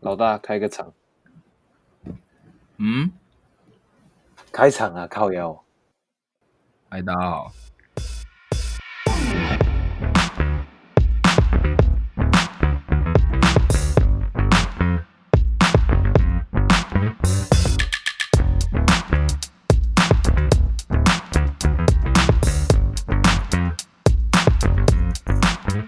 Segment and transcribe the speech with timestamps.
[0.00, 0.94] 老大开个场。
[2.78, 3.12] 嗯，
[4.50, 5.62] 开场啊，靠腰。
[6.88, 7.52] 嗨，大家好。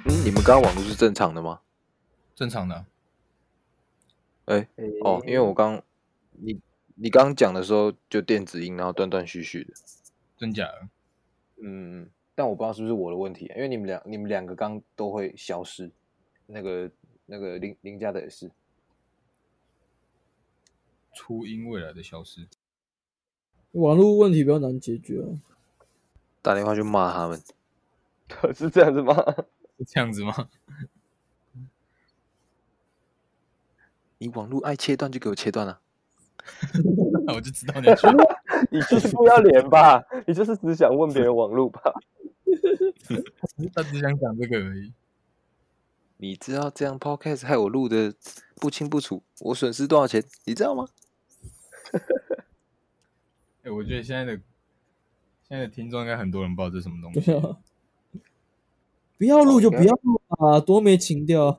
[0.04, 1.60] 嗯，你们刚刚网络是正常的吗？
[2.34, 2.84] 正常的。
[4.46, 4.68] 哎，
[5.02, 5.82] 哦，因为我刚。
[6.44, 6.60] 你
[6.94, 9.74] 你刚刚讲的时候就电子音，然后断断续续的，
[10.36, 10.88] 真假的？
[11.62, 15.90] 嗯，但我不知道是不是我的问题，因为你们两你们两个刚都会消失，
[16.46, 16.90] 那个
[17.26, 18.50] 那个林林家的也是，
[21.14, 22.48] 初音未来的消失，
[23.72, 25.38] 网络问题比较难解决啊，
[26.40, 27.40] 打电话去骂他们，
[28.28, 29.14] 可是这样子吗？
[29.78, 30.48] 是这样子吗？
[34.22, 35.80] 你网络爱切断就给我切断了。
[37.26, 38.06] 那我就知道你去，
[38.70, 40.00] 你就是不要脸吧？
[40.28, 41.80] 你就是只想问别人网络吧？
[43.74, 44.92] 他只想讲这个而已。
[46.18, 48.14] 你知道这样 podcast 害我录的
[48.60, 50.22] 不清不楚，我损失多少钱？
[50.44, 50.86] 你知道吗？
[51.92, 54.40] 哎、欸，我觉得现在的
[55.48, 57.32] 现在的听众应该很多人不知道这是什么东西。
[59.18, 61.58] 不要录就不要录啊，多没情调。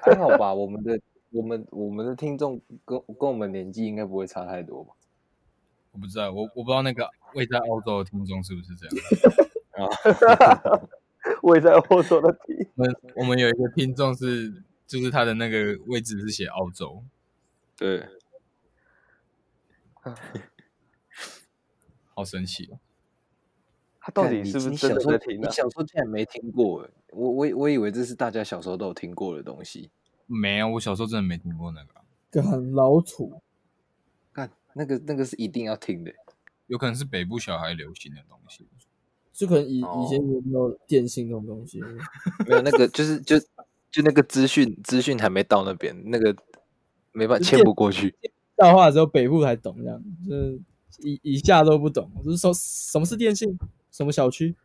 [0.00, 1.00] 还好吧，我们的。
[1.36, 4.94] 我们我们的听众跟跟我们年纪应该不会差太多吧？
[5.92, 8.94] 我不知道，我我不知道那个位在澳洲的听众是不是这样
[9.86, 10.88] 啊？
[11.42, 17.02] 位在澳洲的听，我们我们有一个听众是，就是他的那个位置是写澳洲，
[17.76, 18.06] 对，
[22.14, 22.78] 好神奇哦！
[24.00, 25.40] 他到底是不是真的在听？
[25.40, 26.88] 你小时候竟然没听过？
[27.10, 29.90] 我我我以为这是大家小时候都有听过的东西。
[30.26, 31.90] 没有，我小时候真的没听过那个，
[32.30, 33.40] 就很老土。
[34.32, 36.12] 看那个，那个是一定要听的，
[36.66, 38.66] 有可能是北部小孩流行的东西，
[39.32, 41.80] 就可能以以前有没有电信这种东西？
[42.46, 43.38] 没有，那个就是就
[43.90, 46.36] 就那个资讯资讯还没到那边，那个
[47.12, 48.14] 没办法牵不过去。
[48.56, 50.60] 到话只有北部才懂这样，就是
[51.02, 52.10] 以以下都不懂。
[52.24, 53.58] 就是说什么是电信，
[53.92, 54.56] 什么小区，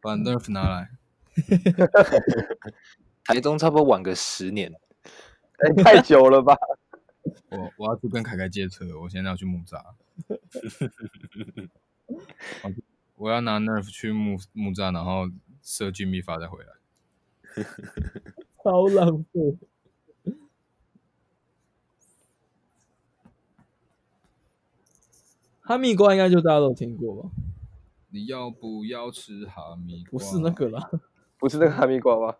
[0.00, 0.90] 把 Nerf 拿来。
[3.24, 4.72] 台中差不多晚个十年。
[5.62, 6.56] 欸、 太久了吧！
[7.50, 9.78] 我我要去跟凯凯借车，我现在要去木栅。
[13.16, 15.28] 我要拿 Nerf 去木木栅，然后
[15.62, 16.72] 设局秘法再回来。
[18.64, 19.58] 超浪费！
[25.60, 27.30] 哈密瓜应该就大家都听过吧？
[28.08, 30.10] 你要不要吃哈密瓜？
[30.10, 30.90] 不是那个啦，
[31.38, 32.34] 不是那个哈密瓜吗？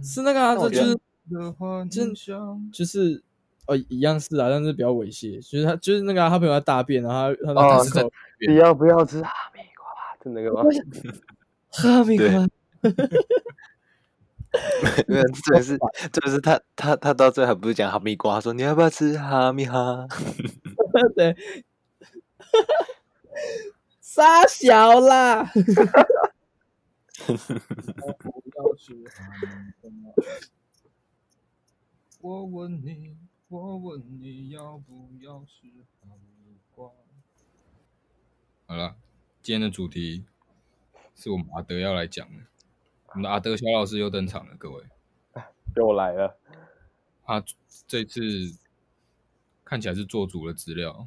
[0.00, 0.96] 是那个啊，这就是。
[1.30, 2.02] 的话就
[2.72, 3.22] 就是
[3.66, 5.36] 哦一样是啊，但是比较猥亵。
[5.40, 8.04] 就是他就是那个、啊、他朋友在大便，然后他他是在
[8.46, 9.86] 你要不要吃哈密瓜？
[10.22, 10.62] 是那个吗？
[11.70, 12.26] 哈密瓜。
[15.08, 15.76] 没有，这是
[16.12, 20.06] 这是他他他到最后还不是讲哈密瓜，说你要不要吃哈密哈？
[21.16, 21.36] 对，
[24.00, 25.50] 傻小啦。
[32.24, 33.14] 我问你，
[33.48, 35.68] 我问你要不要吃
[36.00, 36.08] 哈
[36.42, 36.90] 密瓜？
[38.64, 38.96] 好了，
[39.42, 40.24] 今天的主题
[41.14, 42.40] 是我们阿德要来讲的。
[43.08, 44.82] 我们的阿德小老师又登场了，各位，
[45.76, 46.34] 又来了。
[47.26, 47.44] 他
[47.86, 48.22] 这次
[49.62, 51.06] 看起来是做足了资料，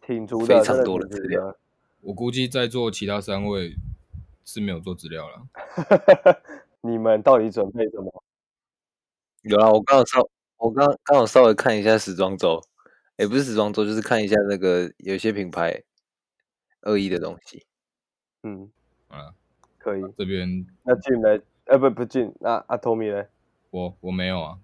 [0.00, 1.56] 挺足的，非常多的资料。
[2.02, 3.74] 我估计在座其他三位
[4.44, 5.48] 是没有做资料了。
[6.82, 8.22] 你们到底准备什么？
[9.44, 12.62] 有啊，我刚好稍，我刚刚好稍微看一下时装周，
[13.16, 15.82] 也不是时装周，就是看一下那个有些品牌
[16.84, 17.66] 恶意的东西。
[18.42, 18.70] 嗯，
[19.06, 19.34] 好了，
[19.76, 20.00] 可以。
[20.16, 23.22] 这边那进来，呃，不不进，那阿托米呢？
[23.68, 24.58] 我我没有啊。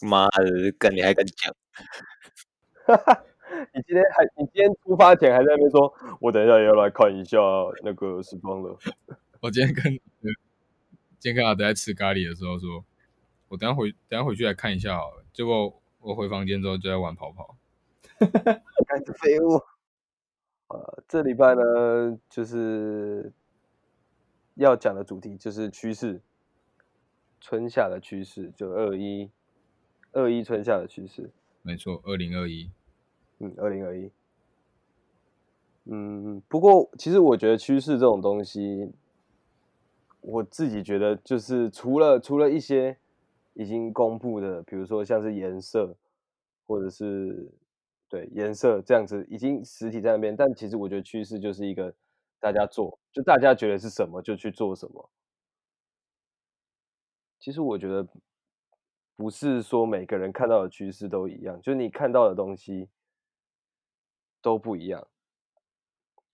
[0.00, 1.54] 妈的，干你还敢讲？
[2.86, 3.24] 哈哈，
[3.72, 7.38] 你今天还，你今天出发前还在那边说，我等一下也要来看一下
[7.84, 8.76] 那个时装的。
[9.40, 9.84] 我今天跟
[11.20, 12.84] 今天跟阿德在吃咖喱的时候说。
[13.48, 15.24] 我等下回等下回去来看一下好了。
[15.32, 17.56] 结果我回房间之后就在玩跑跑，
[18.18, 19.60] 哈哈，开始废物。
[20.68, 23.32] 呃，这礼拜呢，就是
[24.54, 26.20] 要讲的主题就是趋势，
[27.40, 29.30] 春夏的趋势，就二一
[30.10, 31.30] 二一春夏的趋势。
[31.62, 32.70] 没错，二零二一。
[33.38, 34.10] 嗯，二零二一。
[35.84, 38.92] 嗯，不过其实我觉得趋势这种东西，
[40.20, 42.98] 我自己觉得就是除了除了一些。
[43.58, 45.96] 已经公布的，比如说像是颜色，
[46.66, 47.50] 或者是
[48.06, 50.36] 对颜色这样子，已经实体在那边。
[50.36, 51.92] 但其实我觉得趋势就是一个
[52.38, 55.10] 大家做，就大家觉得是什么就去做什么。
[57.38, 58.06] 其实我觉得
[59.16, 62.90] 不是说每个人看到的趋势都一样，就你看到的东西
[64.42, 65.08] 都不一样。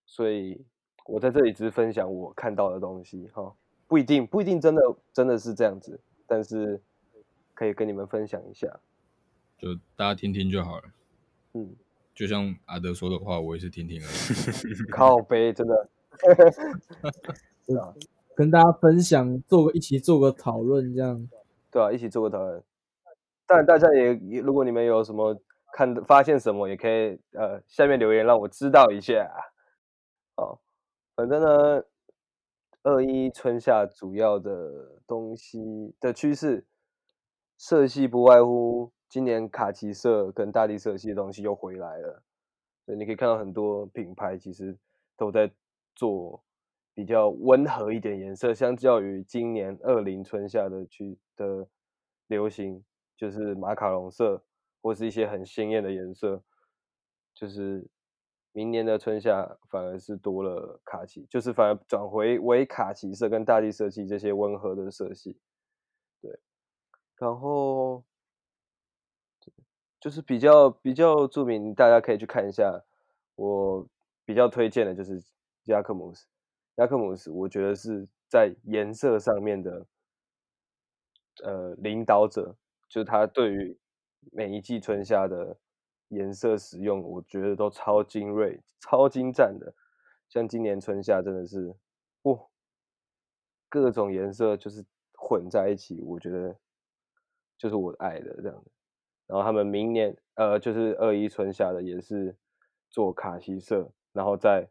[0.06, 0.66] 所以
[1.06, 3.54] 我在这里只是分享我看到的东西，哈，
[3.86, 4.82] 不一定不一定真的
[5.12, 6.82] 真的是这样子，但是
[7.62, 8.66] 可以跟你们分享一下，
[9.56, 10.84] 就大家听听就好了。
[11.54, 11.76] 嗯，
[12.12, 14.74] 就像阿德说的话，我也是听听而已。
[14.90, 15.88] 靠背，真的。
[18.34, 21.28] 跟大家分享，做个一起做个讨论，这样，
[21.70, 22.60] 对啊，一起做个讨论。
[23.46, 25.40] 当然，大家也也，如果你们有什么
[25.72, 29.30] 看发现什么，也可以呃下面留言让我知道一下。
[30.34, 30.60] 好，
[31.14, 31.84] 反正呢，
[32.82, 36.64] 二一春夏主要的东西的趋势，
[37.62, 42.24] 色系不外乎今年卡其色跟大地色系的东西又回来了。
[42.84, 44.76] 所以你可以看到很多品牌其实
[45.16, 45.48] 都在
[45.94, 46.42] 做。
[46.94, 51.66] 比较温和一点颜色，相较于今年二零春夏的去的
[52.26, 52.84] 流行，
[53.16, 54.44] 就是马卡龙色
[54.82, 56.42] 或是一些很鲜艳的颜色，
[57.32, 57.88] 就是
[58.52, 65.38] 明年的春夏反而是多了卡其，就是反而转回为卡其色跟大地色系这些温和的色系，
[67.22, 68.02] 然后
[70.00, 72.82] 就是比较比较著名，大家可以去看一下，
[73.36, 73.86] 我
[74.24, 75.22] 比较推荐的就是
[75.66, 76.26] 亚克姆斯。
[76.76, 79.86] 亚克姆斯，我觉得是在颜色上面的，
[81.44, 82.56] 呃，领导者，
[82.88, 83.78] 就是他对于
[84.32, 85.56] 每一季春夏的
[86.08, 89.72] 颜色使用，我觉得都超精锐、超精湛的。
[90.28, 91.72] 像今年春夏真的是，
[92.22, 92.36] 哇，
[93.68, 94.84] 各种颜色就是
[95.14, 96.56] 混在一起，我觉得
[97.62, 98.64] 就是我爱的这样。
[99.26, 102.34] 然后他们明年，呃，就是二一春夏的也是
[102.90, 104.68] 做卡西色，然后在。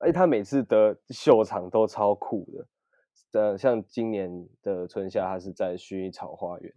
[0.00, 6.70] 哎，他每次的秀场都超酷的，呃，像今年的春夏，他是在薰衣草花园，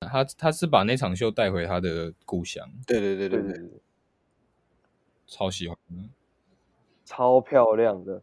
[0.00, 3.70] 他他是把那场秀带回他的故乡，对对对对对，对，
[5.28, 5.78] 超喜欢，
[7.04, 8.20] 超漂亮的，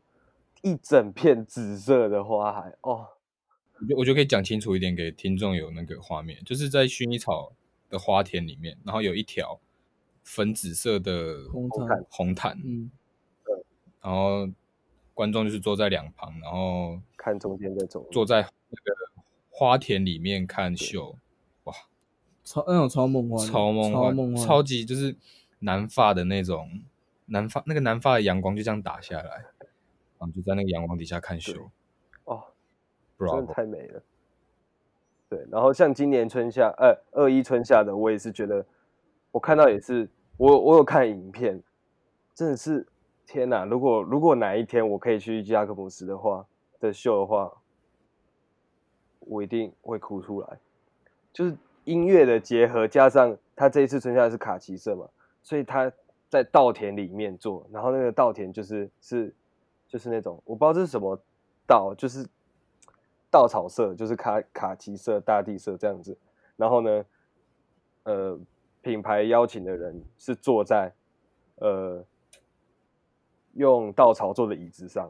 [0.62, 3.07] 一整片紫色的花海哦，
[3.80, 7.54] 我就我觉得可以讲清楚一点给听众有那个画面，就是在薰衣草
[7.89, 9.60] 的花田里面，然后有一条
[10.24, 12.92] 粉紫色的红毯，红毯，嗯。
[14.01, 14.48] 然后
[15.16, 21.18] 观众就是坐在两旁，然后看中间在走，坐在那个花田里面看秀，
[21.63, 21.74] 哇，
[22.44, 25.16] 超那种超梦幻，超梦幻，超，超级就是
[25.57, 26.83] 南发的那种
[27.25, 29.45] 南发那个南发的阳光就这样打下来，
[30.19, 31.72] 然后就在那个阳光底下看秀，哦，
[33.19, 34.01] 真的太美了。
[35.29, 38.65] 对，然后像今年春夏，呃，二一春夏的，我也是觉得，
[39.31, 41.62] 我看到也是，我我有看影片，
[42.33, 42.88] 真的是。
[43.27, 43.65] 天呐！
[43.65, 46.45] 如果如果哪一天我可以去雅克姆斯的话
[46.79, 47.51] 的秀的话，
[49.21, 50.59] 我一定会哭出来。
[51.33, 55.09] 就是音乐的结合，加上他这一次春夏是卡其色嘛，
[55.41, 55.91] 所以他
[56.29, 59.33] 在稻田里面做，然后那个稻田就是是
[59.88, 61.19] 就是那种我不知道这是什么
[61.65, 62.27] 稻，就是
[63.35, 66.17] 稻草色，就是卡卡其色、大地色这样子。
[66.55, 67.05] 然后呢，
[68.03, 68.39] 呃，
[68.81, 70.93] 品牌邀请的人是坐在
[71.57, 72.01] 呃。
[73.57, 75.10] 用稻草做的椅子上，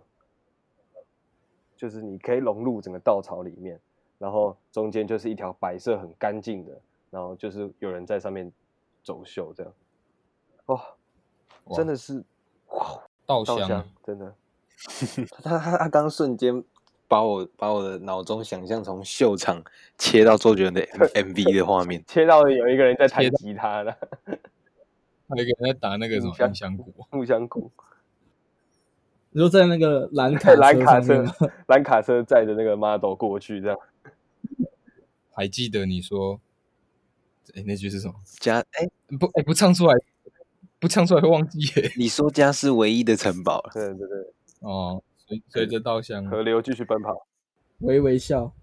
[1.76, 3.82] 就是你可以融入整个稻草里面，
[4.20, 8.54] 然后中间就是一条白色很干净的，然后就是有人在上面
[9.04, 9.74] 走秀这样，
[10.68, 10.80] 哇，
[11.76, 12.24] 真的是
[12.68, 14.36] 哇，稻香真的，
[15.42, 16.64] 他他他刚瞬间
[17.08, 19.64] 把我把我的脑中想象从秀场
[19.98, 20.82] 切到周杰伦的
[21.14, 23.92] MV 的画面，切到有一个人在弹吉他的，
[25.28, 27.72] 还有一个人在打那个什么木香鼓， 木香鼓。
[29.32, 31.26] 你说在那个蓝卡蓝卡车，
[31.68, 33.78] 蓝卡车载着那个 model 过去，这样。
[35.34, 36.40] 还记得你说，
[37.54, 38.16] 哎，那句是什么？
[38.40, 38.88] 家哎
[39.20, 39.94] 不哎不唱出来，
[40.80, 41.92] 不唱出来会忘记耶。
[41.98, 43.62] 你说家是唯一的城堡。
[43.74, 44.34] 对对对。
[44.62, 47.26] 哦，随随着稻香河流继续奔跑，
[47.80, 48.54] 微微笑，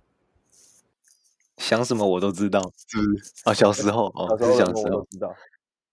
[1.58, 2.60] 想什么我都知道。
[2.76, 2.98] 是
[3.44, 5.34] 啊，小时候哦，小时候知道。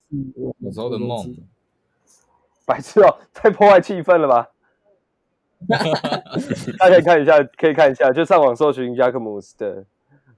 [0.10, 0.34] 嗯，
[0.66, 1.36] 小时候的梦。
[2.66, 4.52] 白痴哦，太破坏气氛了吧？
[6.78, 9.86] 大家可以看一下，可以看一下，就上网搜寻雅克姆斯的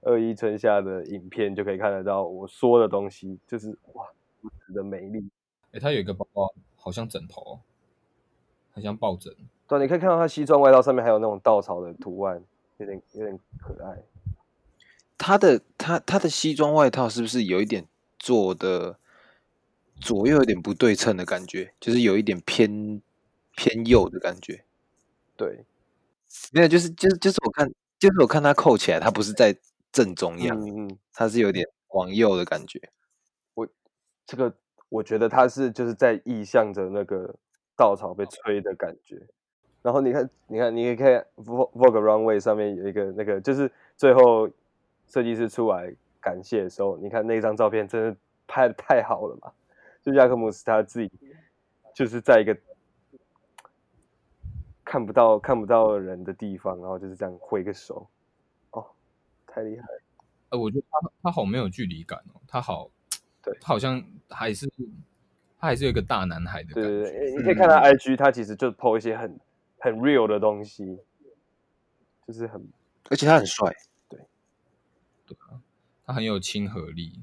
[0.00, 4.06] 二一春夏的影片，就可以看得到我说的东西，就是哇，
[4.40, 5.28] 如此的美丽。
[5.72, 7.60] 哎、欸，它有一个包包，好像枕头，
[8.72, 9.34] 很像抱枕。
[9.78, 12.42] 对，你可以看到他西装外套上面还有那种稻草的图案，
[12.76, 14.02] 有点有点可爱。
[15.16, 17.86] 他的他他的西装外套是不是有一点
[18.18, 18.98] 做的
[19.98, 21.72] 左右有点不对称的感觉？
[21.80, 23.00] 就是有一点偏
[23.56, 24.64] 偏右的感觉。
[25.36, 25.64] 对，
[26.52, 27.66] 没有，就是就是就是我看
[27.98, 29.56] 就是我看他扣起来，他不是在
[29.90, 32.78] 正中央，嗯嗯，他是有点往右的感觉。
[33.54, 33.66] 我
[34.26, 34.54] 这个
[34.90, 37.34] 我觉得他是就是在意向着那个
[37.74, 39.26] 稻草被吹的感觉。
[39.82, 44.48] 然后你看，你看，你可以看 Vogue Runway 上面有一个那个，就是最后
[45.08, 49.52] 设计师出来感谢的时候，你看那张照片，真的拍的太好了嘛！
[50.00, 51.10] 就亚克姆斯他自己
[51.92, 52.56] 就是在一个
[54.84, 58.08] 看不到看不到人的地方，然后就是这样挥个手，
[58.70, 58.86] 哦，
[59.48, 60.00] 太厉害了！
[60.50, 62.88] 呃，我觉得他他好没有距离感哦，他好，
[63.42, 64.68] 对，他好像还是
[65.58, 66.88] 他还是有一个大男孩的感觉。
[66.88, 69.36] 对对对，你可以看他 IG，他其实就 po 一些很。
[69.82, 70.96] 很 real 的东西，
[72.24, 72.64] 就是很，
[73.10, 73.74] 而且他很帅，
[74.08, 74.20] 对，
[75.26, 75.60] 对啊，
[76.06, 77.20] 他很有亲和力。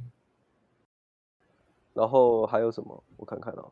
[1.93, 3.01] 然后还有什么？
[3.15, 3.71] 我看看哦。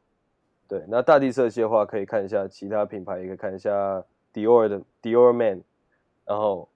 [0.70, 4.02] 对，那大地色系的话，可以看一下其他品牌，也可以看一下
[4.34, 5.64] Dior 的 Dior Man，
[6.24, 6.70] 然后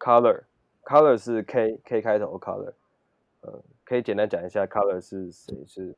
[0.00, 2.72] Color，Color 是 K K 开头 Color，
[3.42, 5.54] 呃，可以简单讲一下 Color 是谁？
[5.66, 5.96] 是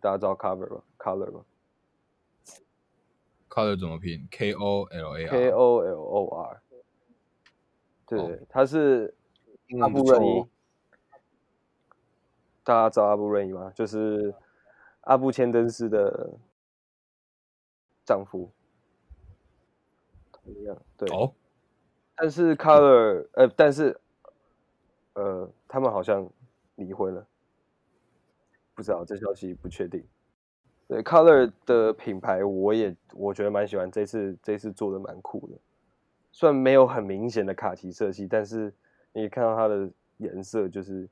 [0.00, 1.44] 大家知道 Cover 吧？Color 吗
[3.58, 6.62] ？Color 怎么拼？K O L A R，K O L O R。
[8.06, 9.12] 对，哦、他是
[9.80, 10.44] 阿布瑞伊。
[12.62, 13.72] 大家知道阿布瑞伊吗？
[13.74, 14.32] 就是
[15.00, 16.38] 阿布千登斯的
[18.04, 18.48] 丈夫。
[20.30, 21.08] 同样，对。
[21.12, 21.34] 哦。
[22.14, 24.00] 但是 Color，呃，但是，
[25.14, 26.28] 呃，他们好像
[26.76, 27.26] 离婚了。
[28.74, 30.06] 不知道，这消息不确定。
[30.88, 35.54] 对，Color 的品牌我也我觉得蛮喜欢，这次这次做的蛮酷的，
[36.32, 38.72] 虽然没有很明显的卡其色系，但是
[39.12, 41.06] 你看到它的颜色就是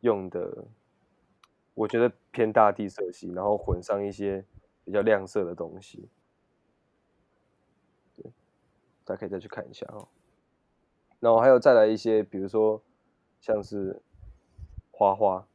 [0.00, 0.64] 用的，
[1.74, 4.44] 我觉得偏大地色系，然后混上一些
[4.84, 6.08] 比较亮色的东西。
[8.16, 8.32] 对，
[9.04, 10.08] 大家可以再去看一下哦。
[11.20, 12.82] 然后还有再来一些，比如说
[13.40, 14.02] 像是
[14.90, 15.47] 花花。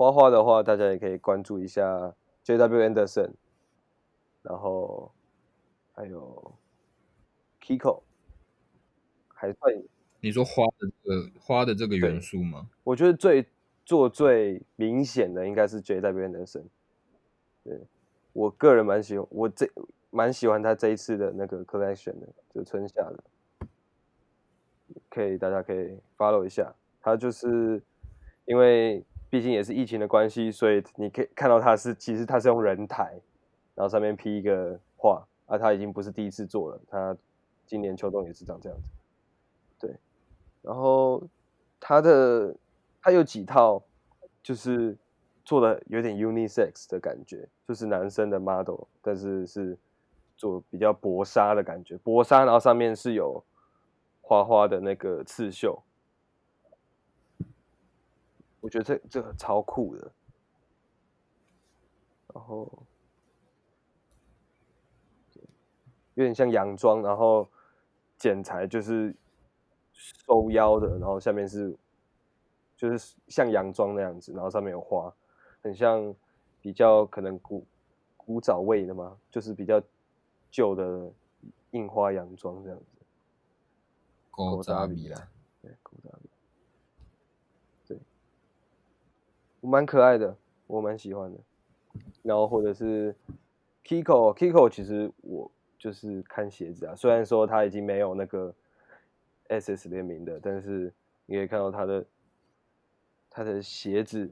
[0.00, 2.14] 花花的话，大家也可以关注一下
[2.44, 2.80] J.W.
[2.88, 3.32] Anderson，
[4.40, 5.12] 然后
[5.92, 6.54] 还有
[7.60, 8.00] Kiko，
[9.28, 9.82] 还算
[10.22, 12.70] 你说花的这个花的这个元素吗？
[12.82, 13.46] 我觉得最
[13.84, 16.28] 做最明显的应该是 J.W.
[16.28, 16.64] Anderson，
[17.62, 17.78] 对，
[18.32, 19.70] 我个人蛮喜欢，我这
[20.08, 23.22] 蛮喜欢他这一次的那个 collection 的，就春夏的，
[25.10, 27.82] 可以大家可以 follow 一下，他就是
[28.46, 29.04] 因为。
[29.30, 33.20] 毕竟也是疫情的关系，所以你可以看到它是，其实它是用人台，
[33.76, 37.16] 然后上面批一个画，啊，他已经不是第一次做了，他
[37.64, 38.84] 今年秋冬也是长这样子，
[39.78, 39.96] 对，
[40.62, 41.22] 然后
[41.78, 42.52] 他的
[43.00, 43.80] 他有几套，
[44.42, 44.96] 就是
[45.44, 49.78] 做的有点 unisex 的感觉，就是男生的 model，但是是
[50.36, 53.44] 做比较薄纱的感觉，薄纱，然后上面是有
[54.20, 55.80] 花花的那个刺绣。
[58.60, 60.12] 我觉得这这个超酷的，
[62.34, 62.70] 然后
[66.14, 67.48] 有点像洋装，然后
[68.18, 69.14] 剪裁就是
[69.92, 71.74] 收腰的，然后下面是
[72.76, 75.10] 就是像洋装那样子，然后上面有花，
[75.62, 76.14] 很像
[76.60, 77.66] 比较可能古
[78.16, 79.82] 古早味的嘛，就是比较
[80.50, 81.10] 旧的
[81.70, 82.84] 印花洋装这样子。
[84.30, 85.28] 古早味啦。
[89.60, 90.36] 我蛮可爱的，
[90.66, 91.38] 我蛮喜欢的。
[92.22, 93.14] 然后或者是
[93.84, 98.54] Kiko，Kiko 其实我就是看鞋子啊，虽然说他已经没有那个
[99.48, 100.92] SS 联名的，但是
[101.26, 102.06] 你可以看到他的
[103.28, 104.30] 他的鞋子。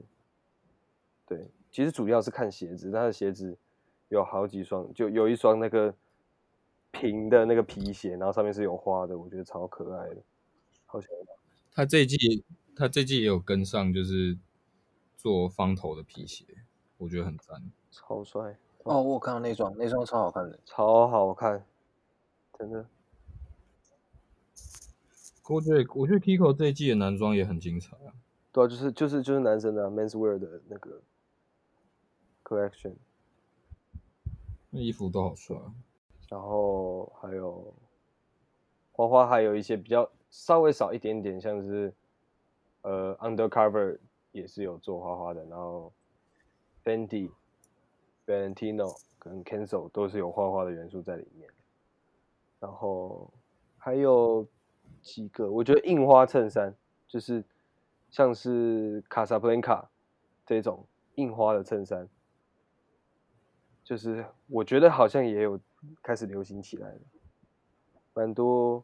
[1.27, 3.57] 对，其实主要是看鞋子，他的鞋子
[4.07, 5.93] 有好几双，就有一双那个
[6.91, 10.17] 平的那个皮鞋，然后上面是有花的，我觉得超可爱的。
[10.85, 11.17] 好喜欢。
[11.71, 12.43] 他这季
[12.75, 14.37] 他这季也有跟上，就是。
[15.19, 16.45] 做方头的皮鞋，
[16.97, 17.61] 我觉得很赞，
[17.91, 19.03] 超帅哦！
[19.03, 21.65] 我有看到那双，那双超好看的，超好看，
[22.57, 22.85] 真的。
[25.49, 28.15] 我觉得，我觉得 Kiko 这一季的男装也很精彩啊。
[28.53, 31.01] 对啊，就是就是就是男生的、啊、menswear 的那个
[32.45, 32.93] collection，
[34.69, 35.57] 那衣服都好帅。
[36.29, 37.73] 然后还有
[38.93, 41.93] 花花，还有一些比较稍微少一点点，像是
[42.83, 43.97] 呃 undercover。
[44.39, 45.91] 也是有做花花的，然后
[46.83, 47.29] Fendi、
[48.25, 51.49] Valentino 跟 Kenzo 都是有花花的元素在里面。
[52.59, 53.29] 然后
[53.77, 54.45] 还有
[55.01, 56.73] 几个，我觉得印花衬衫
[57.07, 57.43] 就是
[58.09, 59.89] 像是卡萨布兰卡
[60.45, 62.07] 这种印花的衬衫，
[63.83, 65.59] 就是我觉得好像也有
[66.01, 66.99] 开始流行起来了，
[68.13, 68.83] 蛮多。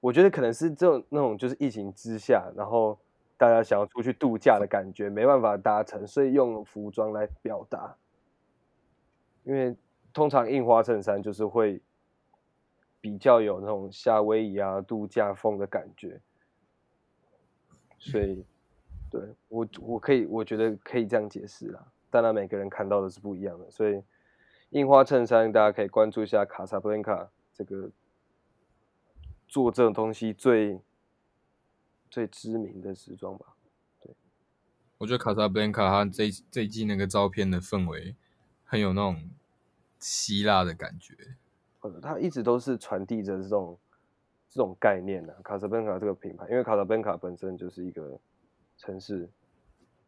[0.00, 2.98] 我觉得可能是这种那种就是疫情之下，然后
[3.40, 7.96] 大家想要出去度假的感觉没办法达成，所以用服装来表达。
[9.44, 9.74] 因为
[10.12, 11.80] 通常印花衬衫就是会
[13.00, 16.20] 比较有那种夏威夷啊度假风的感觉，
[17.98, 18.44] 所以
[19.10, 21.82] 对我我可以我觉得可以这样解释啦。
[22.10, 24.02] 当然每个人看到的是不一样的，所以
[24.68, 27.90] 印花衬衫大家可以关注一下卡萨布兰卡这个。
[29.48, 30.80] 做这种东西最
[32.10, 33.54] 最知名的时装吧，
[34.00, 34.12] 对，
[34.98, 38.16] 我觉得卡萨布兰卡他这这一季那个照片的氛围
[38.64, 39.30] 很有那种
[40.00, 41.14] 希腊的感觉，
[42.02, 43.78] 他一直都是传递着这种
[44.48, 45.40] 这种概念的、啊。
[45.42, 48.18] 卡萨布兰卡这个品牌，因为卡萨布兰卡本身就是一个
[48.76, 49.30] 城市，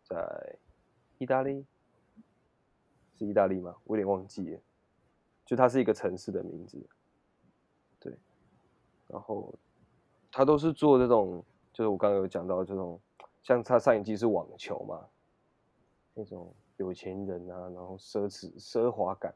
[0.02, 0.56] 在
[1.18, 1.64] 意大利，
[3.16, 3.76] 是意大利吗？
[3.84, 4.60] 我有点忘记了，
[5.46, 6.84] 就它是一个城市的名字。
[8.00, 8.12] 对
[9.06, 9.54] 然后
[10.32, 13.00] 他都是做这种，就是我刚刚有讲到这种，
[13.42, 15.08] 像他上一季是网球嘛，
[16.14, 19.34] 那种有钱人啊，然后奢侈奢华感，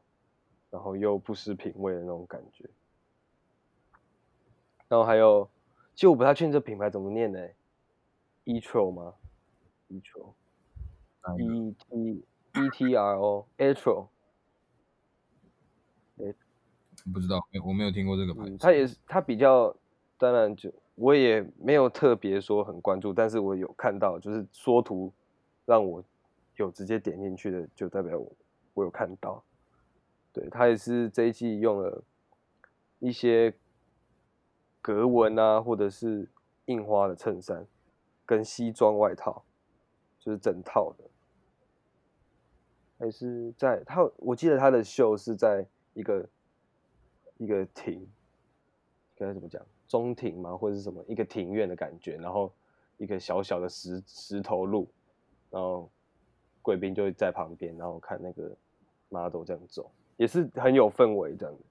[0.69, 2.69] 然后又不失品味的那种感觉。
[4.87, 5.49] 然后还有，
[5.95, 7.39] 其实我不太确定这品牌怎么念呢
[8.45, 9.15] ？Etro 吗
[9.89, 14.07] ？Etro，E T E T R O，Etro。
[17.13, 18.57] 不知道，我没有听过这个牌子。
[18.57, 19.75] 它、嗯、也是，它比较，
[20.17, 25.13] 当然就我也没有特别说很关注，但是我有看到，就是缩图
[25.65, 26.03] 让我
[26.57, 28.31] 有直接点进去的，就代表我
[28.73, 29.41] 我有看到。
[30.33, 32.03] 对，他也是这一季用了
[32.99, 33.53] 一些
[34.81, 36.27] 格纹啊，或者是
[36.65, 37.65] 印花的衬衫
[38.25, 39.43] 跟西装外套，
[40.19, 41.03] 就是整套的。
[42.99, 46.27] 还是在他，我记得他的秀是在一个。
[47.39, 48.03] 一个庭，
[49.15, 49.63] 该怎么讲？
[49.87, 50.55] 中庭嘛？
[50.55, 51.03] 或者是什么？
[51.07, 52.51] 一个庭院的感觉，然后
[52.97, 54.87] 一个小小的石石头路，
[55.49, 55.89] 然后
[56.61, 58.55] 贵宾就会在旁边，然后看那个
[59.09, 61.61] model 这样走，也是很有氛围这样的。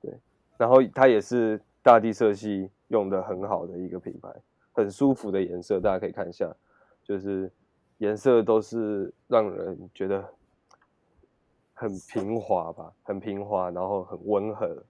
[0.00, 0.18] 对，
[0.56, 4.28] 然后它也是大地色系用的很好的一个品牌，
[4.72, 6.54] 很舒服的颜色，大家可以看一下，
[7.02, 7.50] 就是
[7.98, 10.32] 颜色都是让人觉得。
[11.78, 14.82] 很平滑吧，很平滑，然后很温和，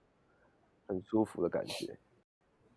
[0.87, 1.97] 很舒服的感觉。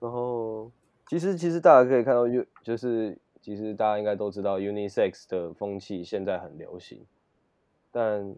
[0.00, 0.70] 然后，
[1.06, 7.04] 其实其实大家可以看到，就就是其实大家应该都知道，unisex 的风气现在很流行。
[7.92, 8.34] 但，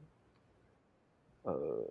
[1.42, 1.86] 呃，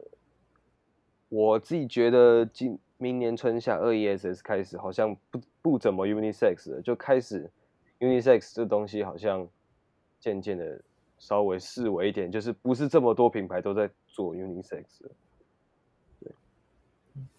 [1.29, 7.49] 我自己觉得今明年春夏二一 SS 开始好像不不怎么 unisex 了，就开始
[7.99, 9.47] unisex 这东西好像
[10.19, 10.81] 渐渐的。
[11.21, 15.11] 稍微式微一点，就是不是这么多品牌都在做 unisex，了，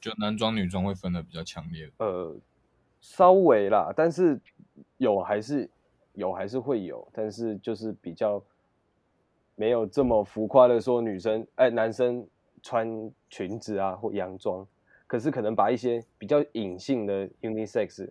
[0.01, 1.91] 就男装女装会分得比较强烈。
[1.99, 2.35] 呃，
[3.01, 4.41] 稍微啦，但是
[4.99, 5.69] 有还是
[6.15, 8.43] 有还是会有，但是就是比较
[9.55, 12.27] 没有这么浮夸的说女生哎、男生
[12.63, 14.67] 穿裙子啊或洋装，
[15.07, 18.09] 可是可能把一些比较隐性的 unisex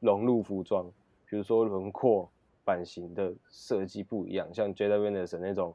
[0.00, 0.90] 融入服装，
[1.26, 2.30] 比如说轮廓。
[2.62, 5.74] 版型的设计不一样，像 Jada Venus 那种，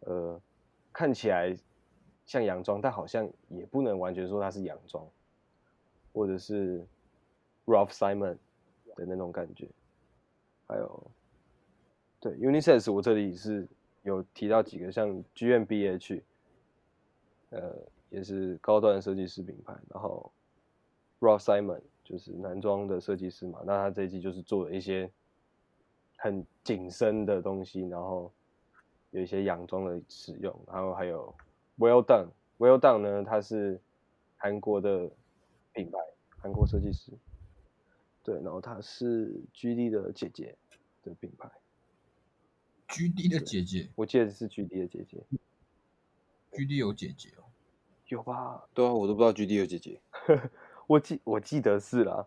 [0.00, 0.40] 呃，
[0.92, 1.54] 看起来
[2.28, 5.04] 像洋装，但好像也不能完全说它是洋装，
[6.12, 6.86] 或者是
[7.66, 8.36] Ralph Simon
[8.94, 9.66] 的那种感觉，
[10.68, 11.10] 还有，
[12.20, 13.66] 对 Unisex，我这里是
[14.04, 16.22] 有提到几个，像 GmbH，
[17.50, 17.74] 呃，
[18.10, 20.30] 也是高端设计师品牌，然后
[21.18, 25.10] Ralph Simon 就是男装的设计师嘛，那他这一季就是做了一些。
[26.20, 28.28] 很紧身的东西，然后
[29.12, 31.32] 有一些洋装的使用，然后还有
[31.78, 33.80] Well Done，Well Done 呢，它是
[34.36, 35.10] 韩国的
[35.72, 35.98] 品牌，
[36.38, 37.12] 韩国设计师，
[38.24, 40.56] 对，然后它是 GD 的姐姐
[41.02, 41.50] 的品牌
[42.88, 45.22] ，GD 的姐姐，我记得是 GD 的姐姐
[46.52, 47.44] ，GD 有姐姐哦，
[48.08, 48.64] 有吧？
[48.74, 50.00] 对啊，我都不知道 GD 有姐姐，
[50.86, 52.26] 我记我记得是啦，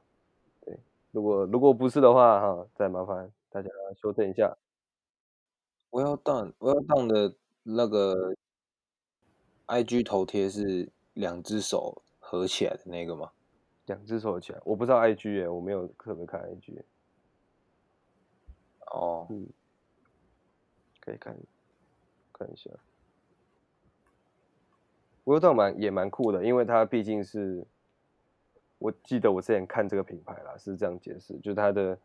[0.65, 0.79] 对，
[1.11, 3.31] 如果如果不是的话哈，再麻烦。
[3.53, 3.69] 大家
[4.01, 4.57] 修正一下
[5.89, 8.33] ，Well done，Well done 的那个
[9.71, 13.31] IG 头贴是两只手合起来的那个吗？
[13.85, 16.83] 两只手合起来，我不知道 IG 耶，我没有特别看 IG。
[18.87, 19.47] 哦，嗯，
[20.99, 21.33] 可以看
[22.33, 22.69] 看一下
[25.23, 27.65] ，Well done 蛮也蛮酷的，因为它毕竟是
[28.77, 31.97] 我记得我之前看这个品牌啦，是这样解释，就它的，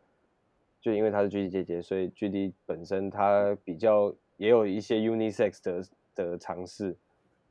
[0.79, 5.83] 就因为它是 GD 姐姐，所以 GD 本身它比较也有一些 unisex 的
[6.15, 6.95] 的尝试，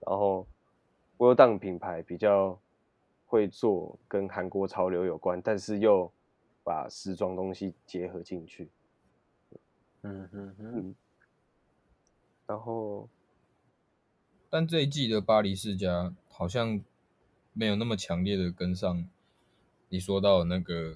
[0.00, 0.46] 然后
[1.18, 2.58] Well Done 品牌比较
[3.26, 6.12] 会做跟韩国潮流有关，但是又
[6.64, 8.70] 把时装东西结合进去。
[10.02, 10.94] 嗯嗯嗯。
[12.46, 13.08] 然后，
[14.48, 16.80] 但这一季的巴黎世家好像
[17.52, 19.08] 没有那么强烈的跟上
[19.88, 20.94] 你说到那个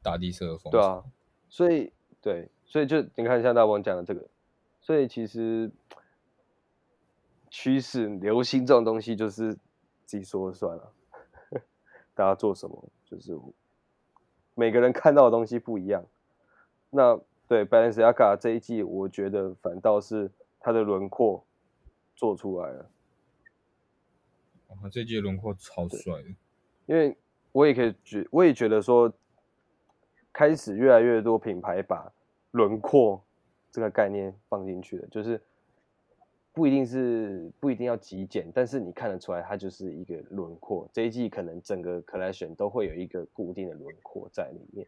[0.00, 0.70] 大地色的风。
[0.70, 1.02] 对啊，
[1.48, 4.24] 所以对，所以就你看像大王讲的这个，
[4.80, 5.68] 所以其实
[7.52, 9.52] 趋势、流行这种东西就是
[10.06, 10.92] 自己说了算了，
[12.14, 13.38] 大家做什么就是
[14.54, 16.04] 每个人看到的东西不一样。
[16.88, 20.30] 那对 Balenciaga 这一季，我觉得反倒是。
[20.64, 21.44] 它的轮廓
[22.14, 22.88] 做出来了，
[24.68, 26.28] 哇，这季轮廓超帅的。
[26.86, 27.16] 因为
[27.50, 29.12] 我也可以觉，我也觉得说，
[30.32, 32.12] 开始越来越多品牌把
[32.52, 33.20] 轮廓
[33.72, 35.42] 这个概念放进去了，就是
[36.52, 40.86] 不一定是不一定要极简，但是你看得出来它就是一个轮廓。
[40.92, 44.86] 这一季可能整个 collection 都会有一个固定的轮廓在里面，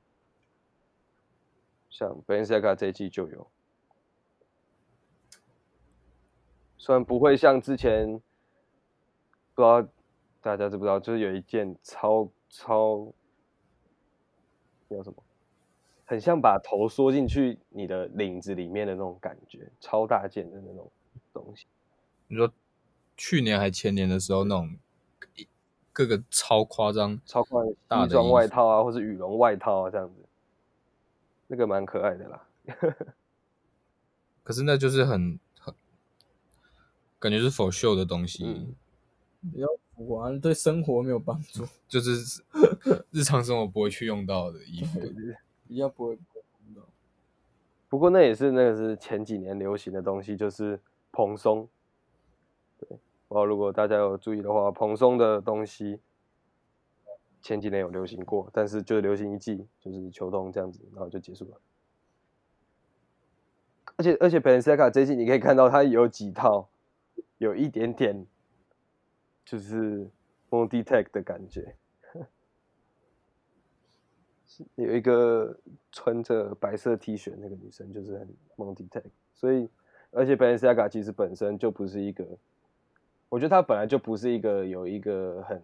[1.88, 3.46] 像 Ben Sica 这一季就有。
[6.76, 8.12] 虽然不会像之前，
[9.54, 9.80] 不知道
[10.42, 13.10] 大家知不知道，就是有一件超超
[14.90, 15.16] 叫什么，
[16.04, 20.92] 很像把头缩进去你的领子里面的那种感觉，超大件的那种
[21.40, 21.66] 东西。
[22.28, 22.52] 你说
[23.16, 24.76] 去年还前年的时候，那种
[25.92, 30.14] 各个超夸张、超夸张西装外套啊，或是羽绒外套啊这样子，
[31.48, 32.46] 那个蛮可爱的啦。
[34.42, 35.74] 可是那就是很很。
[37.20, 38.74] 感觉是 for show 的东西，嗯、
[39.50, 39.66] 比较
[39.96, 42.42] 浮夸，对生活没有帮助， 就是
[43.10, 45.00] 日常生活不会去用到的衣服，
[45.66, 46.82] 比较不会用到。
[47.88, 50.78] 不过那也是那个是前几年流行的东西，就是
[51.14, 51.68] 蓬松。
[52.78, 56.00] 对，然后如果大家有注意的话，蓬松的东西
[57.40, 61.60] 前几年有流行过，但是就流行一季，就是秋冬这样子，然后就结束了。
[63.96, 66.68] 而且而且 Balenciaga 这季你可以看到它有几套。
[67.38, 68.26] 有一点点，
[69.44, 70.08] 就是
[70.48, 71.76] m o n e t e c h 的感觉，
[74.76, 75.58] 有一个
[75.90, 79.68] 穿着白色 T 恤那个女生，就是很 Money Tech，所以
[80.14, 82.24] 而且 Balenciaga 其实本身就不是一个，
[83.28, 85.60] 我觉得它本来就不是一个有一个很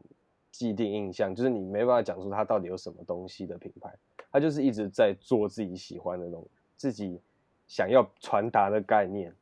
[0.50, 3.94] 既定印象，就是你没办法讲出它到底有什么东西的品牌，
[4.32, 7.20] 它就是一直在做自己喜欢的那种，自己
[7.68, 9.32] 想要传达的概念。